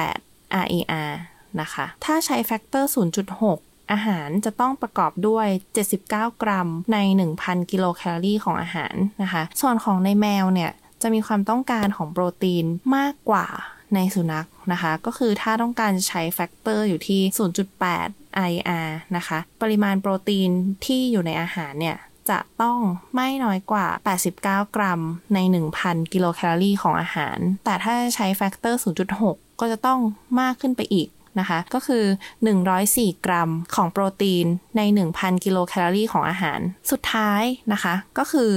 [0.00, 1.10] 0.8 RER
[1.60, 2.90] นะคะ ถ้าใช้ factor
[3.40, 5.46] 0.6 อาหารจะต้องประกอบด้วย
[5.94, 6.98] 79 กรัมใน
[7.34, 10.70] 1,000 กิโลแคลอรี่ของอาหารนะคะ ส่วนของในแมวเนี่ย
[11.04, 12.64] จะมีความต้องการของโปรตีน
[12.96, 13.46] มากกว่า
[13.94, 17.20] ในสุนัขนะคะ ก็คือถ้าต้องการใช้ factor อยู่ที่
[17.84, 20.50] 0.8 RER นะคะ ปริมาณโปรตีน
[20.86, 21.96] ที่อยู่ในอาหารเนี่ย
[22.30, 22.78] จะต้อง
[23.14, 23.86] ไม่น้อยกว่า
[24.30, 25.00] 89 กรัม
[25.34, 25.38] ใน
[25.76, 28.80] 1,000 กิโลแคลอรี่ของอาหาร แต่ถ้าใช้ factor
[29.20, 30.00] 0.6 ก็จะต้อง
[30.40, 32.04] มากขึ้นไปอีกนะคะ ก็คือ
[32.64, 34.80] 104 กรัมของโปรตีนใน
[35.12, 38.50] 1,000 กิโลแคลอรี่ของอาหาร สุดท้ายนะคะ ก็คือ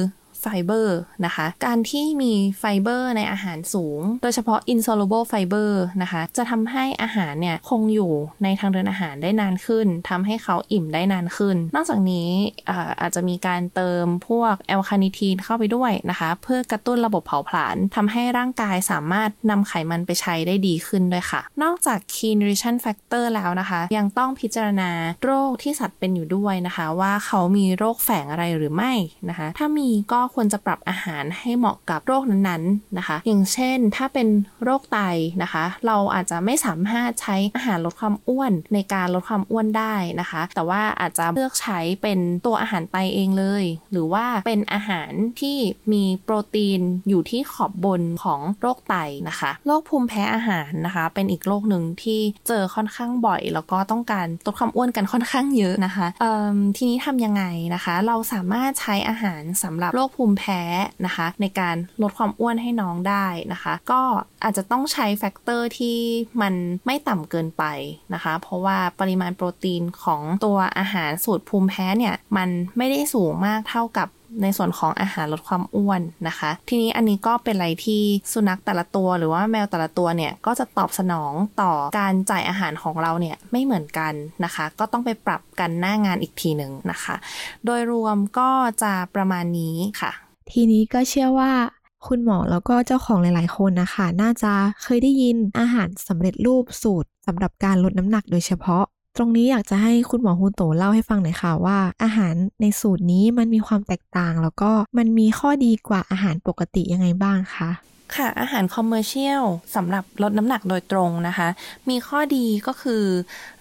[0.50, 8.12] ไฟเบอร์นะคะ การที่มีไฟเบอร์ในอาหารสูง โดยเฉพาะ insoluble fiber นะคะ จะทำให้อาหารเนี่ยคงอยู่
[8.44, 12.30] ในทางเดินอาหารได้นานขึ้น ทำให้เขาอิ่มได้นานขึ้น นอกจากนี้
[12.70, 24.92] อาอาจจะมีการเติมพวก L-carnitine เข้าไปด้วยนะคะ เพื่อกระตุ้นระบบเผาผลาญทำให้ร่างกายสามารถนำไขมันไปใช้ได้ดีขึ้นด้วยค่ะ นอกจาก key nutrition factor แล้วนะคะ ยังต้องพิจารณา
[25.24, 28.94] โรคที่สัตว์เป็นอยู่ด้วยนะคะ ว่าเขามีโรคแฝงอะไรหรือไม่
[29.30, 34.28] นะคะ ถ้ามีก็คควรจะปรับอาหารให้เหมาะกับโรคนั้นๆนะคะ อย่างเช่นถ้าเป็น
[34.64, 35.00] โรคไต
[35.44, 45.58] นะคะ เราอาจจะไม่สามารถใช้อาหารลดความอ้วนในการลดความอ้วนได้นะคะ แต่ว่าอาจจะเลือกใช้เป็นตัวอาหารไตเองเลย หรือว่าเป็นอาหารที่
[45.94, 48.96] มีโปรตีนอยู่ที่ขอบบนของโรคไต
[49.30, 56.08] นะคะโรคภูมิแพ้อาหารนะคะ เป็นอีกโรคหนึ่งที่เจอค่อนข้างบ่อย แล้วก็ต้องการลดความอ้วนกันค่อนข้างเยอะนะคะ
[56.78, 57.44] ทีนี้ทำยังไง
[57.76, 60.62] นะคะ เราสามารถใช้อาหารสำหรับโรคภูมิแพ้
[61.06, 64.02] นะคะ ในการลดความอ้วนให้น้องได้นะคะ ก็
[64.44, 65.98] อาจจะต้องใช้ factor ที่
[66.42, 66.54] มัน
[66.86, 67.64] ไม่ต่ำเกินไป
[68.14, 74.08] นะคะ เพราะว่าปริมาณโปรตีนของตัวอาหารสูตรภูมิแพ้เนี่ย มันไม่ได้สูงมากเท่ากับ
[74.42, 78.02] ในส่วนของอาหารลดความอ้วนนะคะ ทีนี้อันนี้ก็เป็นอะไรที่
[78.34, 84.14] สุนัขแต่ละตัวหรือว่าแมวแต่ละตัวเนี่ยก็จะตอบสนองต่อการจ่ายอาหารของเราเนี่ยไม่เหมือนกัน
[84.44, 87.16] นะคะ ก็ต้องไปปรับกันหน้างานอีกทีหนึ่งนะคะ
[87.66, 88.50] โดยรวมก็
[88.84, 90.12] จะประมาณนี้ค่ะ
[90.52, 91.52] ทีนี้ก็เชื่อว่า
[92.08, 98.86] คุณหมอแล้วก็เจ้าของหลายๆ คนนะคะ น่าจะเคยได้ยินอาหารสำเร็จรูปสูตรสำหรับการลดน้ำหนักโดยเฉพาะ
[99.18, 107.70] ตรงนี้อยากจะให้คุณหมอฮูโตเล่าให้ฟังหน่อยค่ะว่า อาหารในสูตรนี้มันมีความแตกต่าง แล้วก็มันมีข้อดีกว่าอาหารปกติยังไงบ้างคะ
[108.16, 109.44] ค่ะอาหาร commercial
[109.76, 111.48] สำหรับลดน้ำหนักโดยตรงนะคะ
[111.90, 113.04] มีข้อดีก็คือ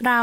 [0.06, 0.22] เรา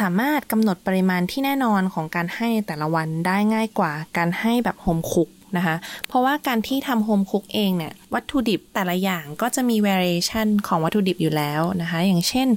[0.00, 5.76] สามารถกำหนดปริมาณที่แน่นอนของการให้แต่ละวันได้ง่ายกว่าการให้แบบ home cook นะคะ
[6.08, 12.48] เพราะว่าการที่ทำ home cook เองเนี่ยวัตถุดิบแต่ละอย่างก็จะมี variation ของวัตถุดิบอยู่แล้วนะคะ อย่างเช่น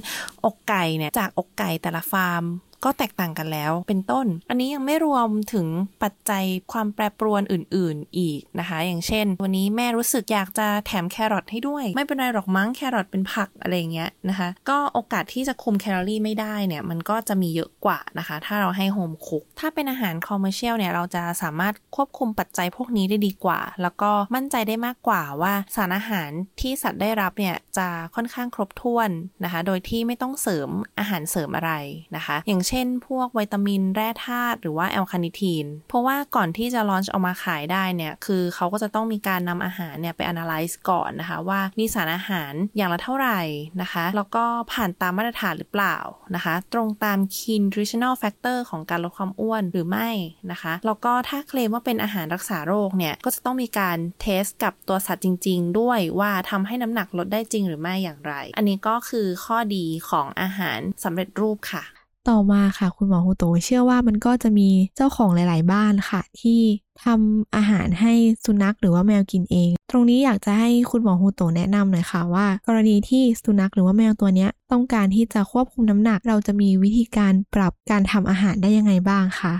[0.44, 2.44] อกไก่เนี่ยจากอกไก่แต่ละฟาร์ม
[2.84, 5.66] ก็แตกต่างกันแล้วเป็นต้น อันนี้ยังไม่รวมถึง
[6.02, 29.10] ปัจจัยความแปรปรวนอื่น ๆ อีกนะคะ อย่างเช่น วันนี้แม่รู้สึกอยากจะแถมแครอทให้ด้วย ไม่เป็นไรหรอกมั้งแครอทเป็นผักอะไรเงี้ยนะคะ ก็โอกาสที่จะคุมแคลอรี่ไม่ได้เนี่ย มันก็จะมีเยอะกว่านะคะ ถ้าเราให้ home cook ถ้าเป็นอาหาร commercial เนี่ยเราจะสามารถควบคุมปัจจัยพวกนี้ได้ดีกว่า แล้วก็มั่นใจได้มากกว่าว่าสารอาหารที่สัตว์ได้รับเนี่ยจะค่อนข้างครบถ้วน
[29.44, 31.72] นะคะ โดยที่ไม่ต้องเสริมอาหารเสริมอะไร
[32.16, 43.40] นะคะ อย่างเช่น พวกวิตามินแร่ธาตุหรือว่า L-carnitine เพราะว่าก่อนที่จะ launch ออกมาขายได้เนี่ย คือเขาก็จะต้องมีการนำอาหารเนี่ยไป analyze ก่อนนะคะ ว่ามีสารอาหารอย่างละเท่าไหร่
[43.82, 45.96] นะคะ แล้วก็ผ่านตามมาตรฐานหรือเปล่า
[46.34, 50.10] นะคะ ตรงตาม key nutritional factor ของการลดความอ้วนหรือไม่
[50.52, 61.84] นะคะ แล้วก็ถ้าเคลมว่าเป็นอาหารรักษาโรคเนี่ย ก็จะต้องมีการ test กับตัวสัตว์จริง ๆ ด้วยว่าทำให้น้ำหนักลดได้จริงหรือไม่อย่างไร อันนี้ก็คือข้อดีของอาหารสำเร็จรูปค่ะ
[62.28, 66.60] ต่อมาค่ะ คุณหมอฮูโตเชื่อว่ามันก็จะมีเจ้าของหลาย ๆ บ้านค่ะ ที่
[67.04, 68.12] ทำอาหารให้
[68.44, 79.54] สุนัขหรือว่าแมวกินเอง ตรงนี้อยากจะให้คุณหมอฮูโตแนะนำหน่อยค่ะว่า กรณีที่สุนัขหรือว่าแมวตัวนี้ต้องการที่จะควบคุมน้ำหนักเราจะมีวิธีการปรับการทำอาหารได้ยังไงบ้างคะ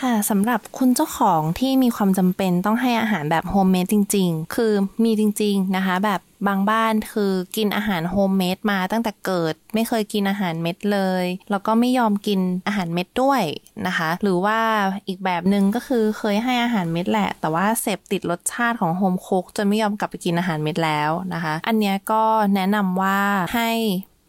[0.00, 4.72] ค่ะสำหรับคุณเจ้าของที่มีความจำเป็นต้องให้อาหารแบบ homemade จริง ๆ คือ
[5.04, 13.42] มีจริง ๆ นะคะ แบบบางบ้านคือกินอาหาร homemade มาตั้งแต่เกิด ไม่เคยกินอาหารเม็ดเลย แล้วก็ไม่ยอมกินอาหารเม็ดด้วย
[13.86, 14.60] นะคะ หรือว่า
[15.08, 22.24] อีกแบบหนึ่งก็คือเคยให้อาหารเม็ดแหละ แต่ว่าเสพติดรสชาติของ home cook จนไม่ยอมกลับไปกินอาหารเม็ดแล้วนะคะ อันเนี้ยก็
[22.54, 23.18] แนะนำว่า
[23.54, 23.70] ให้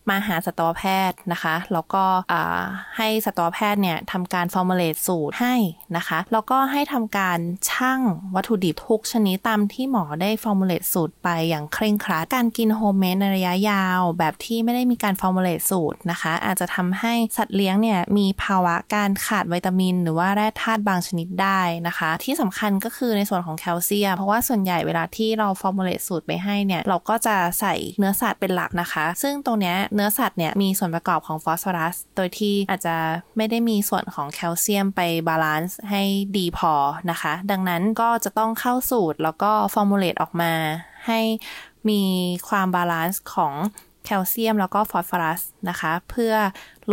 [0.09, 2.03] มาหาสัตวแพทย์นะคะ แล้วก็
[2.97, 5.55] ให้สัตวแพทย์เนี่ยทำการ formulate สูตรให้
[5.97, 7.39] นะคะ แล้วก็ให้ทำการ
[7.69, 7.99] ชั่ง
[8.35, 29.05] วัตถุดิบทุกชนิดตามที่หมอได้ formulate สูตรไปอย่างเคร่งครัด การกิน homemade ในระยะยาว แบบที่ไม่ได้มีการ formulate สูตรนะคะ อาจจะทำให้สัตว์เลี้ยงเนี่ยมีภาวะการขาดวิตามิน หรือว่าแร่ธาตุบางชนิดได้นะคะ ที่สำคัญก็คือในส่วนของแคลเซียม เพราะว่าส่วนใหญ่เวลาที่เรา formulate สูตรไปให้เนี่ย เราก็จะใส่เนื้อสัตว์เป็นหลักนะคะ
[29.21, 32.95] ซึ่งตรงเนี้ยเนื้อสัตว์เนี่ยมีส่วนประกอบของฟอสฟอรัส โดยที่อาจจะ
[33.37, 36.03] ไม่ได้มีส่วนของแคลเซียมไป balance ให้
[36.37, 36.73] ดีพอ
[37.11, 40.53] นะคะ ดังนั้นก็จะต้องเข้าสูตรแล้วก็ formulate ออกมา
[41.07, 41.19] ให้
[41.89, 42.01] มี
[42.49, 43.53] ความ balance ของ
[44.05, 46.33] แคลเซียมแล้วก็ฟอสฟอรัสนะคะ เพื่อ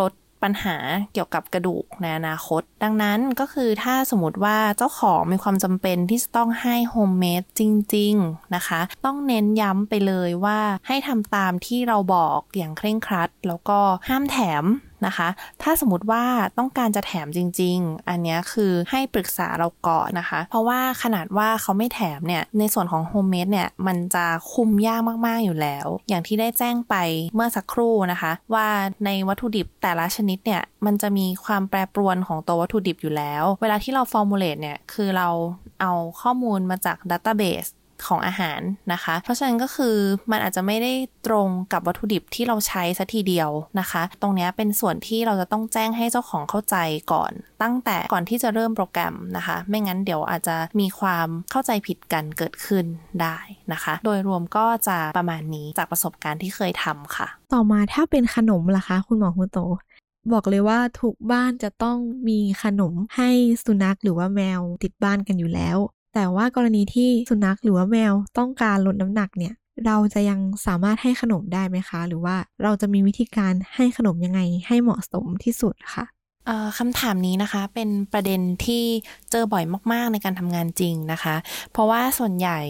[0.00, 0.76] ลด ปัญหา
[1.12, 7.62] เกี่ยวกับกระดูกในอนาคต ดังนั้นก็คือถ้าสมมติว่าเจ้าของมีความจำเป็นที่จะต้องให้ homemade จ
[7.94, 14.64] ริง ๆ นะคะ ต้องเน้นย้ำไปเลยว่าให้ทำตามที่เราบอกอย่างเคร่งครัด แล้วก็ห้ามแถม
[15.06, 15.28] นะคะ
[15.62, 16.24] ถ้าสมมติว่า
[16.58, 26.94] ต้องการจะแถมจริง ๆ อันนี้คือให้ปรึกษาเราก่อนนะคะ เพราะว่าขนาดว่าเขาไม่แถมเนี่ย ในส่วนของ homemade เนี่ย มันจะคุมยากมาก ๆ อยู่แล้ว อย่างที่ได้แจ้งไป
[27.34, 28.66] เมื่อสักครู่นะคะ ว่า
[29.04, 35.28] ในวัตถุดิบแต่ละชนิดเนี่ย มันจะมีความแปรปรวนของตัววัตถุดิบอยู่แล้ว เวลาที่เรา formulate เนี่ย คือเรา
[35.80, 37.66] เอาข้อมูลมาจาก database
[38.06, 38.60] ของอาหาร
[38.92, 39.96] นะคะ เพราะฉะนั้นก็คือ
[40.30, 40.92] มันอาจจะไม่ได้
[41.26, 46.76] ตรงกับวัตถุดิบที่เราใช้สัทีเดียวนะคะ ตรงนี้เป็นส่วนที่เราจะต้องแจ้งให้เจ้าของเข้าใจ
[47.12, 47.32] ก่อน
[47.62, 52.84] ตั้งแต่ก่อนที่จะเริ่มโปรแกรมนะคะ ไม่งั้นเดี๋ยวอาจจะมีความเข้าใจผิดกันเกิดขึ้น
[53.22, 53.38] ได้
[53.72, 59.60] นะคะ โดยรวมก็จะประมาณนี้จากประสบการณ์ที่เคยทำค่ะ ต่อมาถ้าเป็นขนมล่ะคะ คุณหมอคุณโต
[60.32, 63.30] บอกเลยว่าทุกบ้านจะต้องมีขนมให้
[63.64, 65.78] สุนัขหรือว่าแมวติดบ้านกันอยู่แล้ว
[66.14, 69.54] แต่ว่ากรณีที่สุนัขหรือว่าแมวต้องการลดน้ำหนักเนี่ย
[69.86, 76.04] เราจะยังสามารถให้ขนมได้ไหมคะ หรือว่าเราจะมีวิธีการให้ขนมยังไงให้เหมาะสมที่สุดคะ
[76.78, 78.84] คำถามนี้นะคะเป็นประเด็นที่
[79.30, 81.34] เจอบ่อยมาก ๆ ในการทำงานจริงนะคะ
[81.72, 82.60] เพราะว่าส่วนใหญ่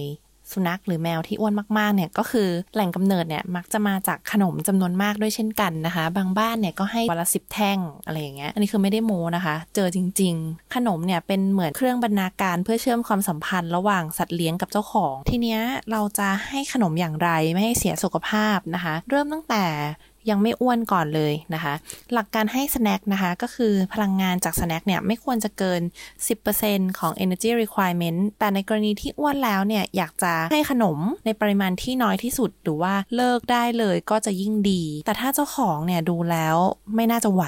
[0.52, 15.60] สุนัขหรือแมวที่อ้วนมากๆเนี่ยก็คือแหล่งกำเนิดเนี่ยมักจะมาจากขนมจำนวนมากด้วยเช่นกันนะคะ บางบ้านเนี่ยก็ให้วันละสิบแท่งอะไรอย่างเงี้ยอันนี้คือไม่ได้โมนะคะ เจอจริง ๆ ขนมเนี่ยเป็นเหมือนเครื่องบรรณาการเพื่อเชื่อมความสัมพันธ์ระหว่างสัตว์เลี้ยงกับเจ้าของ ทีเนี้ย
[15.90, 19.64] เราจะให้ขนมอย่างไรไม่ให้เสียสุขภาพนะคะ เริ่มตั้งแต่
[20.30, 21.74] ยังไม่อ้วนก่อนเลยนะคะ
[22.14, 25.80] หลักการให้สแน็คนะคะ ก็คือพลังงานจากสแน็คเนี่ยไม่ควรจะเกิน
[26.40, 36.56] 10%ของ energy requirement แต่ในกรณีที่อ้วนแล้วเนี่ย อยากจะให้ขนมในปริมาณที่น้อยที่สุด หรือว่าเลิกได้เลยก็จะยิ่งดี แต่ถ้าเจ้าของเนี่ยดูแล้ว
[36.94, 37.44] ไม่น่าจะไหว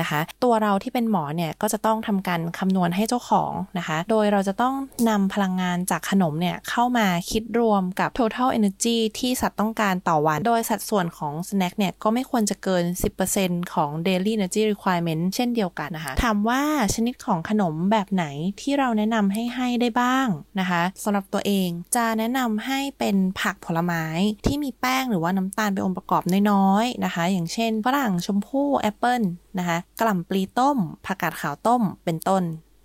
[0.00, 4.74] นะคะ ตัวเราที่เป็นหมอเนี่ย ก็จะต้องทำการคำนวณให้เจ้าของนะคะ โดยเราจะต้อง
[5.08, 12.84] นำพลังงานจากขนมเนี่ยเข้ามาคิดรวมกับ total energy ที่สัตว์ต้องการต่อวัน โดยสัดส่วนของสแน็คเนี่ยก็ไม่ควรจะเกิน
[13.28, 16.62] 10%ของ daily energy requirement เช่นเดียวกันนะคะ ถามว่า
[16.94, 18.26] ชนิดของขนมแบบไหน
[18.60, 20.28] ที่เราแนะนำให้ให้ได้บ้าง
[20.60, 24.04] นะคะสำหรับตัวเองจะแนะนำให้เป็นผักผลไม้
[24.46, 29.22] ที่มีแป้งหรือว่าน้ำตาลเป็นองค์ประกอบน้อยๆนะคะ อย่างเช่นฝรั่งชมพู่แอปเปิล
[29.58, 32.42] นะคะกล่ำปลีต้มผักกาดขาวต้มเป็นต้น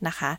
[0.07, 0.31] นะคะ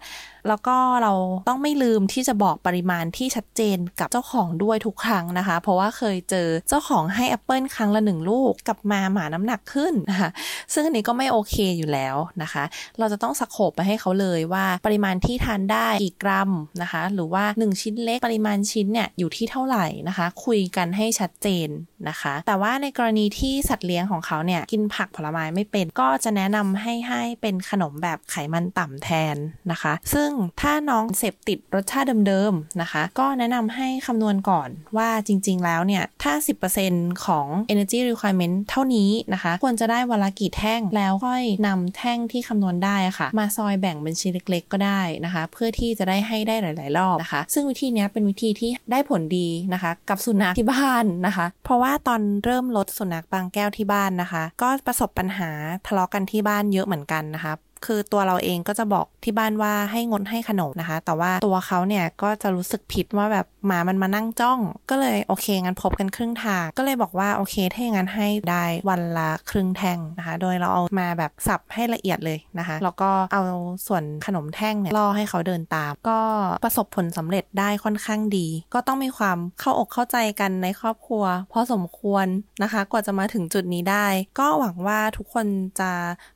[0.48, 1.12] แล้วก็เรา
[1.48, 10.30] ต้องไม่ลืมที่จะบอกปริมาณที่ชัดเจนกับเจ้าของด้วยทุกครั้งนะคะ เพราะว่าเคยเจอเจ้าของให้แอปเปิลครั้งละหนึ่งลูกกลับมาหมาน้ำหนักขึ้นนะคะ
[10.72, 12.64] ซึ่งอันนี้ก็ไม่โอเคอยู่แล้วนะคะ
[12.98, 16.50] เราจะต้องสโคบไปให้เขาเลยว่าปริมาณที่ทานได้กี่กรัม
[16.82, 21.68] นะคะ หรือว่า 1 ชิ้นเล็กปริมาณชิ้นเนี่ยอยู่ที่เท่าไหร่นะคะ คุยกันให้ชัดเจน
[22.08, 29.36] นะคะ แต่ว่าในกรณีที่สัตว์เลี้ยงของเขาเนี่ยกินผักผลไม้ไม่เป็น ก็จะแนะนำให้ให้เป็นขนมแบบไขมันต่ำแทน
[29.72, 30.30] นะคะ ซึ่ง
[30.60, 36.32] ถ้าน้องเสพติดรสชาติเดิมๆนะคะ ก็แนะนำให้คำนวณก่อนว่าจริงๆแล้วเนี่ยถ้า
[36.78, 55.50] 10%ของ energy requirement เท่านี้นะคะ ควรจะได้วันละกี่แท่งแล้วค่อยนำแท่งที่คำนวณได้ค่ะ มาซอยแบ่งเป็นชิ้นเล็กๆ ก็ได้นะคะ เพื่อที่จะได้ให้ได้หลาย ๆ รอบนะคะ ซึ่งวิธีนี้เป็นวิธีที่ได้ผลดีนะคะ กับสุนัขที่บ้านนะคะ เพราะว่าตอนเริ่มลดสุนัขบางแก้วที่บ้านนะคะ ก็ประสบปัญหา
[55.86, 57.52] ทะเลาะกันที่บ้านเยอะเหมือนกันนะคะ
[57.86, 64.60] คือตัวเราเองก็จะบอกที่บ้านว่าให้งดให้ขนมนะคะ แต่ว่าตัวเขาเนี่ยก็จะรู้สึกผิดว่าแบบหมามันมานั่งจ้อง
[64.90, 73.42] ก็เลยโอเคงั้นพบกันครึ่งทาง ก็เลยบอกว่าโอเคถ้าอย่างนั้นให้ได้วันละครึ่งแท่งนะคะ โดยเราเอามาแบบสับให้ละเอียดเลยนะคะ แล้วก็เอา
[73.86, 76.20] ส่วนขนมแท่งเนี่ยล่อให้เขาเดินตาม ก็
[76.64, 82.26] ประสบผลสำเร็จได้ค่อนข้างดี ก็ต้องมีความเข้าอกเข้าใจกันในครอบครัวพอสมควร
[82.62, 84.06] นะคะ กว่าจะมาถึงจุดนี้ได้
[84.38, 85.46] ก็หวังว่าทุกคน
[85.80, 85.90] จะ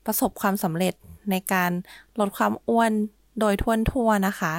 [0.07, 0.95] ประสบความสำเร็จ
[1.31, 1.71] ในการ
[2.19, 2.93] ลดความอ้วน
[3.41, 4.55] โดยทั่วทั่วนะคะ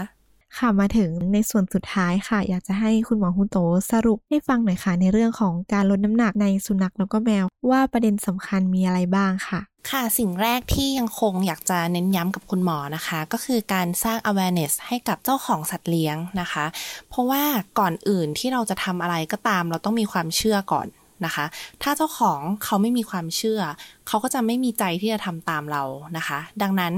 [0.57, 3.57] ค่ะมาถึงในส่วนสุดท้ายค่ะ อยากจะให้คุณหมอฮุโต
[3.91, 9.59] สรุปให้ฟังหน่อยค่ะ ในเรื่องของการลดน้ำหนักในสุนัขแล้วก็แมว ว่าประเด็นสำคัญมีอะไรบ้างค่ะ
[9.89, 16.65] ค่ะสิ่งแรกที่ยังคงอยากจะเน้นย้ำกับคุณหมอนะคะ ก็คือการสร้าง awareness ให้กับเจ้าของสัตว์เลี้ยงนะคะ
[17.09, 17.43] เพราะว่า
[17.79, 20.87] ก่อนอื่นที่เราจะทำอะไรก็ตาม เราต้องมีความเชื่อก่อน
[21.25, 21.45] นะคะ
[21.83, 23.61] ถ้าเจ้าของเขาไม่มีความเชื่อ
[24.07, 25.83] เขาก็จะไม่มีใจที่จะทำตามเรา
[26.17, 26.93] นะคะ ดังนั้น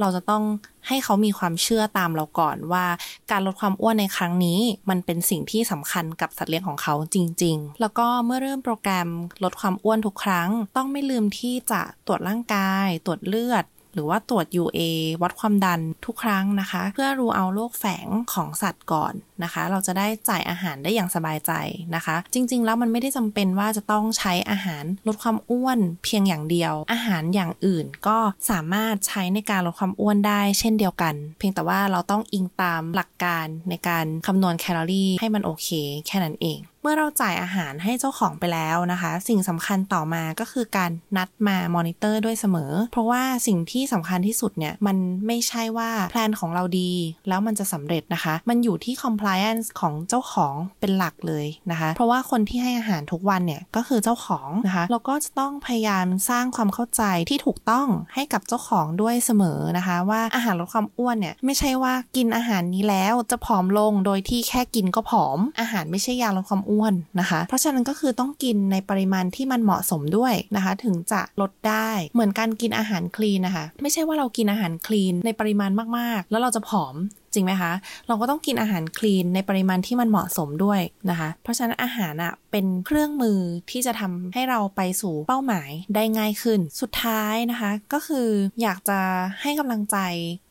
[0.00, 0.42] เราจะต้อง
[0.88, 2.86] ให้เขามีความเชื่อตามเราก่อนว่า
[3.30, 4.60] การลดความอ้วนในครั้งนี้
[4.90, 9.08] มันเป็นสิ่งที่สำคัญกับสัตว์เลี้ยงของเขาจริง ๆ แล้วก็เมื่อเริ่มโปรแกรม
[9.44, 13.64] ลดความอ้วนทุกครั้ง ต้องไม่ลืมที่จะตรวจร่างกาย ตรวจเลือด
[13.94, 14.80] หรือว่าตรวจ UA
[15.22, 19.12] วัดความดันทุกครั้งนะคะ เพื่อรู้เอาโรคแฝงของสัตว์ก่อน
[19.42, 21.52] นะคะ เราจะได้จ่ายอาหารได้อย่างสบายใจ
[21.94, 28.18] นะคะ จริง ๆ แล้วมันไม่ได้จำเป็นว่าจะต้องใช้อาหารลดความอ้วนเพียงอย่างเดียว อาหารอย่างอื่นก็
[28.50, 35.68] สามารถใช้ในการลดความอ้วนได้ เช่นเดียวกัน เพียงแต่ว่าเราต้องอิงตามหลักการในการคำนวณแคลอรี่ให้มันโอเค
[36.06, 46.92] แค่นั้นเองเมื่อเราจ่ายอาหารให้เจ้าของไปแล้วนะคะ สิ่งสำคัญต่อมาก็คือการนัดมามอนิเตอร์ด้วยเสมอ เพราะว่าสิ่งที่สำคัญที่สุดเนี่ย มันไม่ใช่ว่าแพลนของเราดี
[47.28, 48.94] แล้วมันจะสำเร็จนะคะ มันอยู่ที่
[49.24, 76.94] compliance ของเจ้าของเป็นหลักเลยนะคะ เพราะว่าคนที่ให้อาหารทุกวันเนี่ยก็คือเจ้าของนะคะเราก็จะต้องพยายามสร้างความเข้าใจที่ถูกต้องให้กับเจ้าของด้วยเสมอนะคะ ว่าอาหารลดความอ้วนเนี่ยไม่ใช่ว่ากินอาหารนี้แล้วจะผอมลงโดยที่แค่กินก็ผอม อาหารไม่ใช่ยาลดความอ้วนอ้วนนะคะ เพราะฉะนั้นก็คือต้องกินในปริมาณที่มันเหมาะสมด้วยนะคะ ถึงจะลดได้เหมือนการกินอาหารคลีนนะคะ ไม่ใช่ว่าเรากินอาหารคลีนในปริมาณมากๆ แล้วเราจะผอม
[77.34, 77.72] จริงไหมคะ
[78.08, 80.80] เราก็ต้องกินอาหารคลีนในปริมาณที่มันเหมาะสมด้วย
[81.10, 83.38] นะคะ เพราะฉะนั้นอาหารอะเป็นเครื่องมือ
[83.70, 88.28] ที่จะทำให้เราไปสู่เป้าหมายได้ง่ายขึ้น สุดท้ายนะคะ ก็คือ
[88.62, 89.00] อยากจะ
[89.42, 89.96] ให้กำลังใจ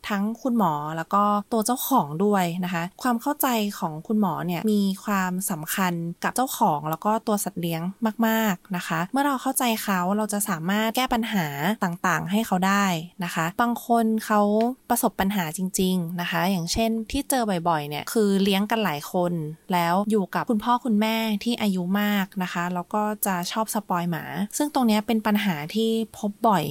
[0.10, 1.24] ทั้งคุณหมอแล้วก็
[1.54, 3.48] ตัวเจ้าของด้วยนะคะ ความเข้าใจ
[3.80, 5.94] ของคุณหมอเนี่ยมีความสำคัญ
[6.24, 7.82] กับเจ้าของแล้วก็ตัวสัตว์เลี้ยง
[8.28, 11.48] มากๆนะคะ เมื่อเราเข้าใจเขาเราจะสามารถแก้ปัญหา
[11.84, 12.86] ต่างๆ ให้เขาได้
[13.24, 14.42] นะคะ บางคนเขา
[14.90, 19.34] ประสบปัญหาจริง ๆนะคะ อย่างเช่นที่เจอบ่อยๆเนี่ยคือเลี้ยงกันหลายคน
[19.74, 24.24] แล้วอยู่กับคุณพ่อคุณแม่ที่อายุมากนะคะแล้วก็จะชอบสปอยหมา
[24.58, 26.64] ซึ่งตรงนี้เป็นปัญหาที่พบบ่อย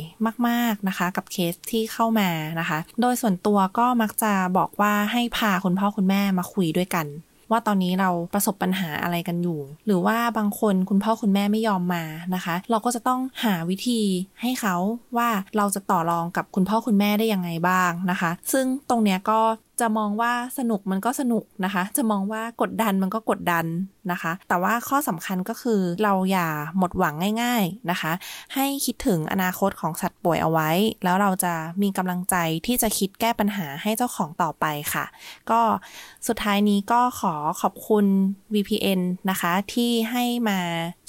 [0.49, 2.31] มาก ๆนะคะ กับเคสที่เข้ามา
[2.61, 7.07] นะคะ โดยส่วนตัวก็มักจะบอกว่าให้พาคุณพ่อคุณแม่มาคุยด้วยกัน
[7.53, 12.05] ว่าตอนนี้เราประสบปัญหาอะไรกันอยู่ หรือว่าบางคนคุณพ่อคุณแม่ไม่ยอมมา
[12.35, 14.01] นะคะ เราก็จะต้องหาวิธี
[14.41, 14.77] ให้เขา
[15.17, 19.41] ว่าเราจะต่อรองกับคุณพ่อคุณแม่ได้ยังไงบ้างนะคะ ซึ่งตรงเนี้ยก็
[19.81, 23.67] จะมองว่าสนุกมันก็สนุกนะคะ จะมองว่ากดดันมันก็กดดัน
[24.13, 26.49] นะคะ แต่ว่าข้อสำคัญก็คือเราอย่า
[26.79, 28.13] หมดหวังง่ายๆนะคะ
[28.55, 30.71] ให้คิดถึงอนาคตของสัตว์ป่วยเอาไว้
[31.05, 35.05] แล้วเราจะมีกำลังใจที่จะคิดแก้ปัญหาให้เจ้าของต่อไปค่ะ
[35.51, 35.61] ก็
[36.29, 38.07] สุดท้ายนี้ก็ขอขอบคุณ
[38.55, 39.01] VPN
[39.31, 40.59] นะคะที่ให้มา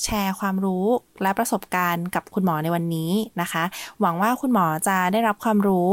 [0.03, 0.85] แชร์ความรู้
[1.23, 3.11] และประสบการณ์กับคุณหมอในวันนี้
[3.41, 3.63] นะคะ
[4.01, 5.91] หวังว่าคุณหมอจะได้รับความรู้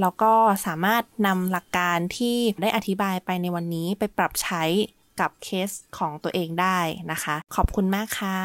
[0.00, 0.32] แล้วก็
[0.66, 4.62] สามารถนำหลักการที่ได้อธิบายไปในวันนี้ไปปรับใช้
[5.20, 6.78] กับเคสของตัวเองได้
[7.10, 8.38] นะคะ ขอบคุณมากค่ะ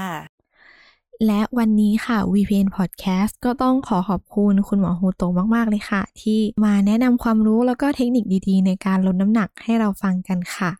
[1.27, 5.23] และวันนี้ค่ะ VPN Podcast ก็ต้องขอขอบคุณคุณหมอฮูโต
[5.55, 10.71] มาก ๆ เลยค่ะ ที่มาแนะนำความรู้แล้วก็เทคนิคดี ๆ ในการลดน้ำหนักให้เราฟังกันค่ะ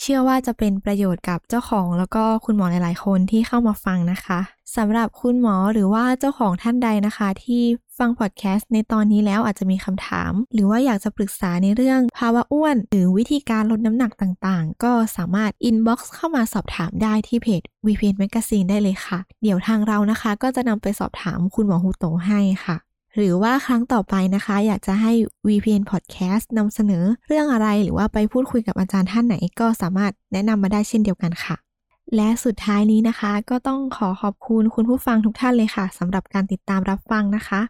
[0.00, 4.40] เชื่อว่าจะเป็นประโยชน์กับเจ้าของแล้วก็คุณหมอหลาย ๆ คนที่เข้ามาฟังนะคะ
[4.76, 7.62] สำหรับคุณหมอหรือว่าเจ้าของท่านใดนะคะ ที่
[7.98, 22.76] ฟังพอดแคสต์ในตอนนี้แล้วอาจจะมีคำถาม หรือว่าอยากจะปรึกษาในเรื่องภาวะอ้วน หรือวิธีการลดน้ำหนักต่างๆ ก็สามารถ inbox เข้ามาสอบถามได้ที่เพจ VPN Magazine ได้เลยค่ะ เดี๋ยวทางเรานะคะ ก็จะนำไปสอบถามคุณหมอฮูโตให้ค่ะ
[23.16, 25.12] หรือว่าครั้งต่อไปนะคะ อยากจะให้
[25.46, 31.56] VPN Podcast นำเสนอเรื่องอะไรหรือว่าไปพูดคุยกับอาจารย์ท่านไหนก็สามารถแนะนำมาได้เช่นเดียวกันค่ะ
[32.14, 37.60] และสุดท้ายนี้นะคะ ก็ต้องขอขอบคุณคุณผู้ฟังทุกท่านเลยค่ะสำหรับการติดตามรับฟังนะคะ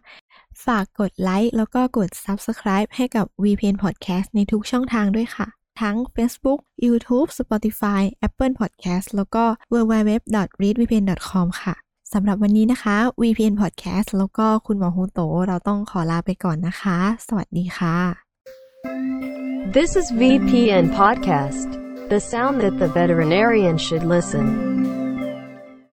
[0.65, 5.47] ฝากกดไลค์แล้วก็กด Subscribe ให้กับ VPN Podcast ในทุกช่องทางด้วยค่ะ
[5.81, 9.43] ทั้ง Facebook YouTube Spotify Apple Podcast แล้วก็
[9.73, 16.97] www.readvpn.com ค่ะ สำหรับวันนี้นะคะ VPN Podcast แล้วก็คุณหมอฮูโต เราต้องขอลาไปก่อนนะคะ
[17.27, 17.97] สวัสดีค่ะ
[19.77, 21.69] This is VPN Podcast,
[22.13, 24.45] the sound that the veterinarian should listen.